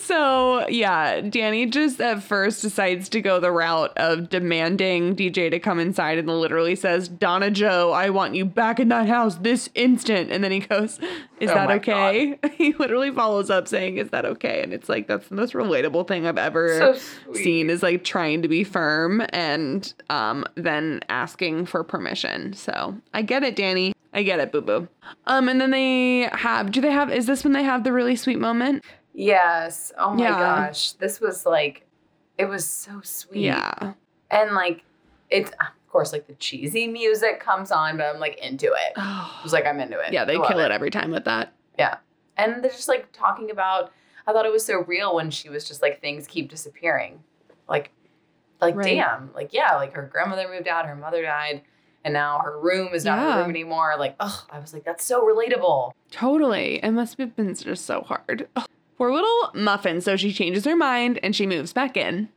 So, 0.02 0.68
yeah, 0.68 1.20
Danny 1.20 1.66
just 1.66 2.00
at 2.00 2.22
first 2.22 2.62
decides 2.62 3.08
to 3.10 3.20
go 3.20 3.40
the 3.40 3.50
route 3.50 3.96
of 3.96 4.28
demanding 4.28 5.16
DJ 5.16 5.50
to 5.50 5.58
come 5.58 5.78
inside 5.78 6.18
and 6.18 6.28
literally 6.28 6.74
says, 6.74 7.08
Donna 7.08 7.50
Jo, 7.50 7.92
I 7.92 8.10
want 8.10 8.34
you 8.34 8.44
back 8.44 8.80
in 8.80 8.88
that 8.88 9.08
house 9.08 9.36
this 9.36 9.68
instant. 9.74 10.30
And 10.30 10.42
then 10.42 10.52
he 10.52 10.60
goes, 10.60 10.98
Is 11.40 11.50
Oh 11.50 11.54
that 11.54 11.70
okay? 11.70 12.38
He 12.56 12.72
literally 12.74 13.10
follows 13.10 13.50
up 13.50 13.68
saying, 13.68 13.98
Is 13.98 14.10
that 14.10 14.24
okay? 14.24 14.62
And 14.62 14.72
it's 14.72 14.88
like, 14.88 15.06
that's 15.08 15.28
the 15.28 15.34
most 15.34 15.52
relatable 15.52 16.06
thing 16.08 16.26
I've 16.26 16.38
ever 16.38 16.96
so 16.96 17.34
seen 17.34 17.70
is 17.70 17.82
like 17.82 18.04
trying 18.04 18.42
to 18.42 18.48
be 18.48 18.64
firm 18.64 19.22
and 19.30 19.92
um 20.10 20.44
then 20.54 21.00
asking 21.08 21.66
for 21.66 21.84
permission. 21.84 22.52
So 22.52 22.96
I 23.12 23.22
get 23.22 23.42
it, 23.42 23.56
Danny. 23.56 23.92
I 24.12 24.22
get 24.22 24.40
it, 24.40 24.50
boo 24.50 24.62
boo. 24.62 24.88
Um, 25.26 25.48
and 25.48 25.60
then 25.60 25.70
they 25.72 26.28
have. 26.32 26.72
Do 26.72 26.80
they 26.80 26.90
have? 26.90 27.12
Is 27.12 27.26
this 27.26 27.44
when 27.44 27.52
they 27.52 27.64
have 27.64 27.84
the 27.84 27.92
really 27.92 28.16
sweet 28.16 28.38
moment? 28.38 28.82
Yes 29.16 29.92
oh 29.98 30.12
my 30.14 30.22
Yeah. 30.24 30.38
gosh 30.66 30.92
this 30.92 31.20
was 31.20 31.46
like 31.46 31.86
it 32.38 32.44
was 32.44 32.64
so 32.68 33.00
sweet 33.02 33.40
Yeah. 33.44 33.94
and 34.30 34.52
like 34.54 34.84
it's 35.30 35.50
of 35.52 35.66
course 35.90 36.12
like 36.12 36.26
the 36.26 36.34
cheesy 36.34 36.86
music 36.86 37.40
comes 37.40 37.72
on 37.72 37.96
but 37.96 38.04
i'm 38.14 38.20
like 38.20 38.38
into 38.38 38.66
it 38.66 38.92
i 38.96 39.40
was 39.42 39.52
like 39.54 39.64
i'm 39.66 39.80
into 39.80 39.98
it 39.98 40.12
yeah, 40.12 40.24
they 40.26 40.34
kill 40.34 40.58
it 40.60 40.70
every 40.70 40.90
time 40.90 41.10
with 41.10 41.24
that. 41.24 41.54
Yeah. 41.78 41.96
And 42.36 42.62
they're 42.62 42.70
just 42.70 42.88
like 42.88 43.10
talking 43.12 43.50
about 43.50 43.90
i 44.26 44.32
thought 44.32 44.44
it 44.44 44.52
was 44.52 44.64
so 44.66 44.84
real 44.84 45.14
when 45.14 45.30
she 45.30 45.48
was 45.48 45.66
just 45.66 45.80
like 45.80 46.02
things 46.02 46.26
keep 46.26 46.50
disappearing 46.50 47.24
like 47.68 47.90
like 48.60 48.76
Right. 48.76 48.84
damn 48.96 49.32
like 49.32 49.54
yeah 49.54 49.76
like 49.76 49.94
her 49.94 50.02
grandmother 50.02 50.46
moved 50.48 50.68
out 50.68 50.84
her 50.86 50.94
mother 50.96 51.22
died 51.22 51.62
and 52.04 52.12
now 52.12 52.40
her 52.44 52.60
room 52.60 52.92
is 52.92 53.04
not 53.06 53.18
Yeah. 53.18 53.32
her 53.36 53.40
room 53.40 53.50
anymore 53.50 53.94
like 53.98 54.14
oh 54.20 54.44
i 54.50 54.58
was 54.58 54.74
like 54.74 54.84
that's 54.84 55.04
so 55.04 55.22
relatable 55.26 55.92
Totally. 56.12 56.82
It 56.84 56.92
must 56.92 57.18
have 57.18 57.34
been 57.34 57.52
just 57.54 57.84
so 57.84 58.00
hard. 58.02 58.46
Ugh. 58.54 58.66
Poor 58.98 59.12
little 59.12 59.50
muffin. 59.54 60.00
So 60.00 60.16
she 60.16 60.32
changes 60.32 60.64
her 60.64 60.76
mind 60.76 61.18
and 61.22 61.34
she 61.36 61.46
moves 61.46 61.72
back 61.72 61.96
in. 61.96 62.28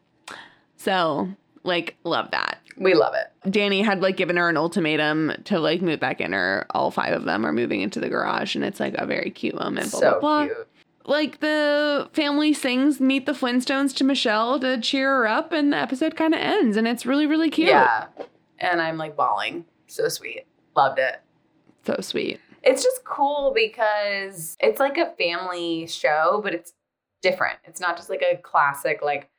So, 0.77 1.29
like, 1.63 1.95
love 2.03 2.31
that. 2.31 2.59
we 2.77 2.93
love 2.93 3.13
it 3.13 3.51
Danny 3.51 3.81
had 3.81 4.01
like 4.01 4.15
given 4.17 4.37
her 4.37 4.47
an 4.49 4.55
ultimatum 4.57 5.33
to 5.45 5.59
like 5.59 5.81
move 5.81 5.99
back 5.99 6.21
in, 6.21 6.33
or 6.33 6.65
all 6.71 6.91
five 6.91 7.13
of 7.13 7.25
them 7.25 7.45
are 7.45 7.51
moving 7.53 7.81
into 7.81 7.99
the 7.99 8.09
garage, 8.09 8.55
and 8.55 8.63
it's 8.63 8.79
like 8.79 8.93
a 8.97 9.05
very 9.05 9.29
cute 9.31 9.55
moment. 9.55 9.91
Blah, 9.91 9.99
so 9.99 10.19
blah, 10.19 10.19
blah. 10.19 10.45
cute 10.45 10.67
Like 11.05 11.39
the 11.39 12.09
family 12.13 12.53
sings 12.53 12.99
"Meet 13.01 13.25
the 13.25 13.31
Flintstones" 13.33 13.95
to 13.97 14.03
Michelle 14.03 14.59
to 14.59 14.79
cheer 14.79 15.09
her 15.09 15.27
up, 15.27 15.51
and 15.51 15.73
the 15.73 15.77
episode 15.77 16.15
kind 16.15 16.33
of 16.33 16.39
ends, 16.39 16.77
and 16.77 16.87
it's 16.87 17.05
really 17.05 17.25
really 17.25 17.49
cute. 17.49 17.67
yeah 17.69 18.07
and 18.59 18.81
i'm 18.81 18.97
like 18.97 19.15
bawling 19.15 19.63
so 19.87 20.09
sweet 20.09 20.45
loved 20.75 20.99
it 20.99 21.21
so 21.85 21.95
sweet. 22.01 22.39
It's 22.63 22.83
just 22.83 23.03
cool 23.03 23.51
because 23.55 24.55
it's 24.59 24.79
like 24.79 24.97
a 24.97 25.11
family 25.17 25.87
show, 25.87 26.41
but 26.43 26.53
it's 26.53 26.73
different. 27.21 27.59
It's 27.65 27.79
not 27.81 27.97
just 27.97 28.09
like 28.09 28.21
a 28.21 28.37
classic 28.37 29.01
like 29.01 29.29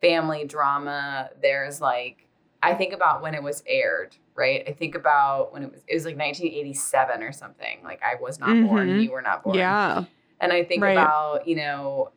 family 0.00 0.44
drama. 0.44 1.30
There's 1.40 1.80
like 1.80 2.26
I 2.62 2.74
think 2.74 2.92
about 2.92 3.22
when 3.22 3.34
it 3.34 3.42
was 3.42 3.62
aired, 3.66 4.14
right? 4.34 4.62
I 4.68 4.72
think 4.72 4.94
about 4.94 5.52
when 5.52 5.62
it 5.62 5.72
was 5.72 5.82
it 5.88 5.94
was 5.94 6.04
like 6.04 6.16
1987 6.16 7.22
or 7.22 7.32
something. 7.32 7.78
Like 7.82 8.02
I 8.02 8.16
was 8.20 8.38
not 8.38 8.60
born, 8.60 8.88
Mhm. 8.88 9.02
you 9.02 9.10
were 9.12 9.22
not 9.22 9.42
born. 9.42 9.56
Yeah, 9.56 10.04
And 10.40 10.52
I 10.52 10.64
think 10.64 10.82
Right. 10.82 10.92
about, 10.92 11.46
you 11.48 11.56
know, 11.56 12.10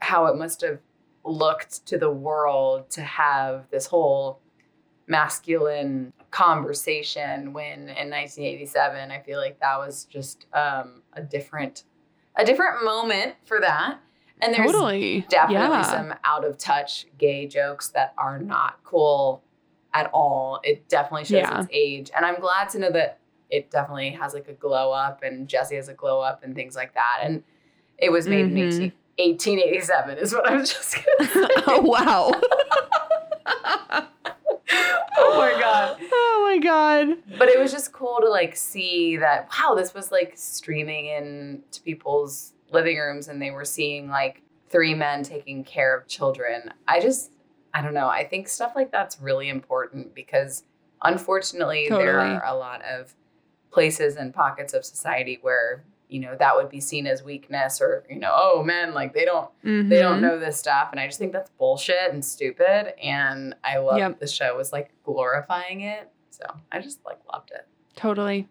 how 0.00 0.26
it 0.26 0.36
must 0.36 0.60
have 0.62 0.78
looked 1.24 1.84
to 1.86 1.98
the 1.98 2.10
world 2.10 2.90
to 2.90 3.02
have 3.02 3.68
this 3.70 3.86
whole 3.86 4.40
masculine 5.08 6.12
conversation 6.30 7.52
when 7.52 7.88
in 7.88 8.10
1987 8.10 9.10
I 9.10 9.20
feel 9.20 9.38
like 9.40 9.58
that 9.60 9.78
was 9.78 10.04
just 10.04 10.46
um, 10.52 11.02
a 11.14 11.22
different 11.22 11.84
a 12.36 12.44
different 12.44 12.84
moment 12.84 13.34
for 13.44 13.58
that. 13.60 13.98
And 14.40 14.54
there's 14.54 14.70
totally. 14.70 15.26
definitely 15.28 15.78
yeah. 15.78 15.82
some 15.82 16.14
out 16.22 16.44
of 16.44 16.56
touch 16.58 17.06
gay 17.18 17.48
jokes 17.48 17.88
that 17.88 18.14
are 18.16 18.38
not 18.38 18.78
cool 18.84 19.42
at 19.92 20.08
all. 20.12 20.60
It 20.62 20.88
definitely 20.88 21.24
shows 21.24 21.40
Yeah. 21.42 21.60
its 21.62 21.68
age. 21.72 22.10
And 22.14 22.24
I'm 22.24 22.38
glad 22.38 22.68
to 22.70 22.78
know 22.78 22.90
that 22.92 23.18
it 23.50 23.70
definitely 23.70 24.10
has 24.10 24.34
like 24.34 24.46
a 24.46 24.52
glow 24.52 24.92
up 24.92 25.24
and 25.24 25.48
Jesse 25.48 25.74
has 25.74 25.88
a 25.88 25.94
glow 25.94 26.20
up 26.20 26.44
and 26.44 26.54
things 26.54 26.76
like 26.76 26.94
that. 26.94 27.20
And 27.22 27.42
it 27.96 28.12
was 28.12 28.28
made 28.28 28.46
Mhm. 28.46 28.52
in 28.52 28.58
18, 28.58 28.92
1887 29.18 30.18
is 30.18 30.32
what 30.32 30.48
I 30.48 30.54
was 30.54 30.72
just 30.72 30.94
gonna 30.94 31.28
say. 31.30 31.46
oh 31.66 31.80
wow. 31.80 32.30
oh 35.16 35.34
my 35.36 35.60
god. 35.60 35.96
Oh 36.00 36.50
my 36.50 36.58
god. 36.58 37.16
But 37.38 37.48
it 37.48 37.58
was 37.58 37.72
just 37.72 37.92
cool 37.92 38.18
to 38.20 38.28
like 38.28 38.56
see 38.56 39.16
that 39.16 39.48
wow, 39.58 39.74
this 39.74 39.94
was 39.94 40.10
like 40.12 40.32
streaming 40.36 41.06
into 41.06 41.80
people's 41.82 42.54
living 42.70 42.98
rooms 42.98 43.28
and 43.28 43.40
they 43.40 43.50
were 43.50 43.64
seeing 43.64 44.08
like 44.08 44.42
three 44.68 44.94
men 44.94 45.22
taking 45.22 45.64
care 45.64 45.96
of 45.96 46.06
children. 46.06 46.70
I 46.86 47.00
just 47.00 47.32
I 47.74 47.82
don't 47.82 47.94
know. 47.94 48.08
I 48.08 48.24
think 48.24 48.48
stuff 48.48 48.72
like 48.74 48.90
that's 48.90 49.20
really 49.20 49.48
important 49.48 50.14
because 50.14 50.64
unfortunately 51.02 51.86
there 51.88 52.20
are 52.20 52.44
a 52.44 52.54
lot 52.54 52.82
of 52.82 53.14
places 53.70 54.16
and 54.16 54.34
pockets 54.34 54.74
of 54.74 54.84
society 54.84 55.38
where 55.42 55.84
you 56.08 56.20
know 56.20 56.34
that 56.38 56.56
would 56.56 56.68
be 56.68 56.80
seen 56.80 57.06
as 57.06 57.22
weakness 57.22 57.80
or 57.80 58.04
you 58.08 58.18
know 58.18 58.30
oh 58.32 58.62
men 58.62 58.94
like 58.94 59.12
they 59.12 59.24
don't 59.24 59.50
they 59.62 59.98
don't 60.00 60.18
Mhm. 60.18 60.20
know 60.22 60.38
this 60.38 60.56
stuff 60.58 60.88
and 60.90 60.98
i 61.00 61.06
just 61.06 61.18
think 61.18 61.32
that's 61.32 61.50
bullshit 61.58 62.10
and 62.12 62.24
stupid 62.24 62.94
and 63.02 63.54
i 63.62 63.76
love 63.78 63.98
Yep. 63.98 64.18
the 64.20 64.26
show 64.26 64.56
was 64.56 64.72
like 64.72 64.90
glorifying 65.04 65.82
it 65.82 66.10
so 66.30 66.44
i 66.72 66.80
just 66.80 67.04
like 67.04 67.18
loved 67.32 67.50
it 67.50 67.66
Totally. 67.96 68.46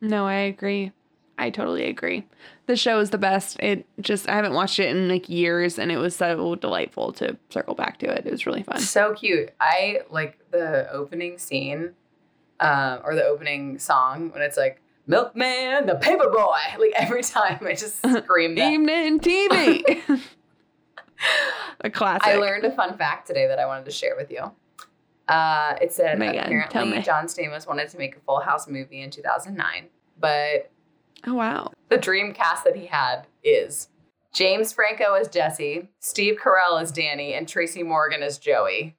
No, 0.00 0.26
I 0.28 0.34
agree. 0.34 0.92
I 1.36 1.50
totally 1.50 1.86
agree. 1.86 2.24
The 2.66 2.76
show 2.76 3.00
is 3.00 3.10
the 3.10 3.18
best. 3.18 3.58
It 3.58 3.84
just 4.00 4.28
I 4.28 4.34
haven't 4.36 4.54
watched 4.54 4.78
it 4.78 4.88
in 4.88 5.08
like 5.08 5.28
years, 5.28 5.76
and 5.78 5.90
it 5.90 5.96
was 5.96 6.14
so 6.14 6.54
delightful 6.54 7.12
to 7.14 7.36
circle 7.48 7.74
back 7.74 7.98
to 7.98 8.06
it. 8.06 8.26
It 8.26 8.30
was 8.30 8.46
really 8.46 8.62
fun. 8.62 8.78
So 8.78 9.12
cute. 9.14 9.50
I 9.60 10.02
like 10.08 10.38
the 10.52 10.88
opening 10.92 11.36
scene, 11.38 11.94
um, 12.60 13.00
or 13.02 13.14
the 13.16 13.24
opening 13.24 13.78
song 13.80 14.30
when 14.30 14.40
it's 14.42 14.56
like 14.56 14.80
Milkman, 15.10 15.86
the 15.86 15.96
paper 15.96 16.30
boy. 16.30 16.56
Like 16.78 16.92
every 16.94 17.22
time 17.22 17.58
I 17.66 17.74
just 17.74 17.98
scream 18.24 18.54
that. 18.54 18.72
Evening 18.72 19.18
TV. 19.20 20.00
a 21.80 21.90
classic. 21.90 22.26
I 22.26 22.36
learned 22.36 22.64
a 22.64 22.70
fun 22.70 22.96
fact 22.96 23.26
today 23.26 23.46
that 23.46 23.58
I 23.58 23.66
wanted 23.66 23.84
to 23.86 23.90
share 23.90 24.14
with 24.16 24.30
you. 24.30 24.50
Uh, 25.28 25.76
it 25.82 25.92
said 25.92 26.18
Megan, 26.18 26.44
tell 26.44 26.64
apparently 26.64 26.98
me. 26.98 27.02
John 27.02 27.26
Stamos 27.26 27.66
wanted 27.66 27.88
to 27.90 27.98
make 27.98 28.16
a 28.16 28.20
Full 28.20 28.40
House 28.40 28.66
movie 28.66 29.02
in 29.02 29.10
2009, 29.10 29.86
but 30.18 30.70
Oh 31.26 31.34
wow. 31.34 31.70
the 31.88 31.98
dream 31.98 32.32
cast 32.32 32.64
that 32.64 32.74
he 32.74 32.86
had 32.86 33.26
is 33.44 33.88
James 34.32 34.72
Franco 34.72 35.14
as 35.14 35.28
Jesse, 35.28 35.88
Steve 36.00 36.36
Carell 36.42 36.80
as 36.80 36.90
Danny, 36.90 37.34
and 37.34 37.46
Tracy 37.48 37.82
Morgan 37.82 38.22
as 38.22 38.38
Joey. 38.38 38.96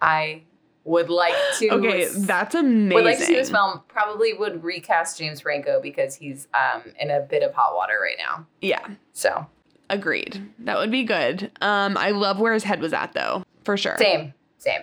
I 0.00 0.42
would 0.84 1.08
like 1.08 1.34
to. 1.58 1.70
Okay, 1.70 2.06
that's 2.06 2.54
amazing. 2.54 2.94
would 2.94 3.04
like 3.04 3.18
to 3.18 3.24
see 3.24 3.34
this 3.34 3.50
film. 3.50 3.82
Probably 3.88 4.32
would 4.34 4.62
recast 4.62 5.18
James 5.18 5.40
Franco 5.40 5.80
because 5.80 6.14
he's 6.14 6.48
um, 6.54 6.82
in 6.98 7.10
a 7.10 7.20
bit 7.20 7.42
of 7.42 7.54
hot 7.54 7.74
water 7.74 7.98
right 8.02 8.16
now. 8.18 8.46
Yeah, 8.60 8.86
So 9.12 9.46
agreed. 9.90 10.48
That 10.60 10.78
would 10.78 10.90
be 10.90 11.04
good. 11.04 11.50
Um, 11.60 11.96
I 11.96 12.10
love 12.10 12.40
where 12.40 12.54
his 12.54 12.64
head 12.64 12.80
was 12.80 12.92
at 12.92 13.12
though, 13.12 13.44
for 13.64 13.76
sure. 13.76 13.96
same, 13.98 14.34
same, 14.58 14.82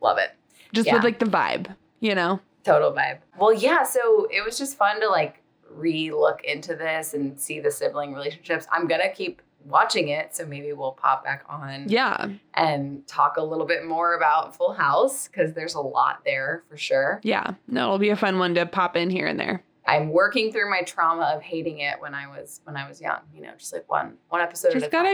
love 0.00 0.18
it. 0.18 0.30
Just 0.72 0.86
yeah. 0.86 0.94
with 0.94 1.04
like 1.04 1.18
the 1.18 1.26
vibe, 1.26 1.74
you 2.00 2.14
know. 2.14 2.40
Total 2.64 2.92
vibe. 2.92 3.18
Well, 3.38 3.52
yeah. 3.52 3.82
So 3.82 4.26
it 4.30 4.44
was 4.44 4.58
just 4.58 4.76
fun 4.76 5.00
to 5.00 5.08
like 5.08 5.42
re-look 5.70 6.42
into 6.44 6.74
this 6.74 7.14
and 7.14 7.38
see 7.38 7.60
the 7.60 7.70
sibling 7.70 8.12
relationships. 8.12 8.66
I'm 8.72 8.86
gonna 8.86 9.10
keep 9.10 9.42
watching 9.68 10.08
it, 10.08 10.34
so 10.34 10.44
maybe 10.46 10.72
we'll 10.72 10.92
pop 10.92 11.24
back 11.24 11.44
on 11.48 11.84
Yeah, 11.88 12.28
and 12.54 13.06
talk 13.06 13.36
a 13.36 13.42
little 13.42 13.66
bit 13.66 13.84
more 13.86 14.14
about 14.16 14.56
Full 14.56 14.72
House 14.74 15.28
because 15.28 15.52
there's 15.54 15.74
a 15.74 15.80
lot 15.80 16.20
there 16.24 16.62
for 16.68 16.76
sure. 16.76 17.20
yeah. 17.22 17.52
No, 17.66 17.84
it'll 17.84 17.98
be 17.98 18.10
a 18.10 18.16
fun 18.16 18.38
one 18.38 18.54
to 18.54 18.66
pop 18.66 18.96
in 18.96 19.10
here 19.10 19.26
and 19.26 19.38
there. 19.38 19.62
I'm 19.86 20.10
working 20.10 20.52
through 20.52 20.68
my 20.70 20.82
trauma 20.82 21.32
of 21.34 21.40
hating 21.42 21.78
it 21.78 22.00
when 22.00 22.14
I 22.14 22.26
was 22.26 22.60
when 22.64 22.76
I 22.76 22.86
was 22.86 23.00
young. 23.00 23.20
You 23.34 23.42
know, 23.42 23.52
just 23.56 23.72
like 23.72 23.88
one 23.90 24.14
one 24.28 24.40
episode 24.42 24.72
Just 24.72 24.84
at 24.84 24.88
a 24.88 24.90
time. 24.96 25.04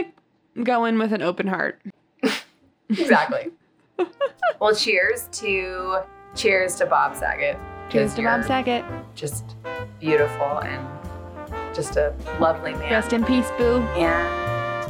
gotta 0.55 0.63
go 0.63 0.85
in 0.85 0.97
with 0.99 1.13
an 1.13 1.21
open 1.21 1.47
heart. 1.47 1.81
exactly. 2.89 3.51
well, 4.59 4.75
cheers 4.75 5.29
to 5.31 5.99
cheers 6.35 6.75
to 6.75 6.85
Bob 6.85 7.15
Saget. 7.15 7.57
Cheers 7.89 8.15
to 8.15 8.23
Bob 8.23 8.43
Saget. 8.43 8.83
Just 9.15 9.55
beautiful 10.01 10.59
and 10.59 10.85
just 11.73 11.95
a 11.95 12.13
lovely 12.39 12.73
man. 12.73 12.91
Rest 12.91 13.13
in 13.13 13.23
peace, 13.23 13.49
boo. 13.57 13.79
Yeah. 13.95 14.44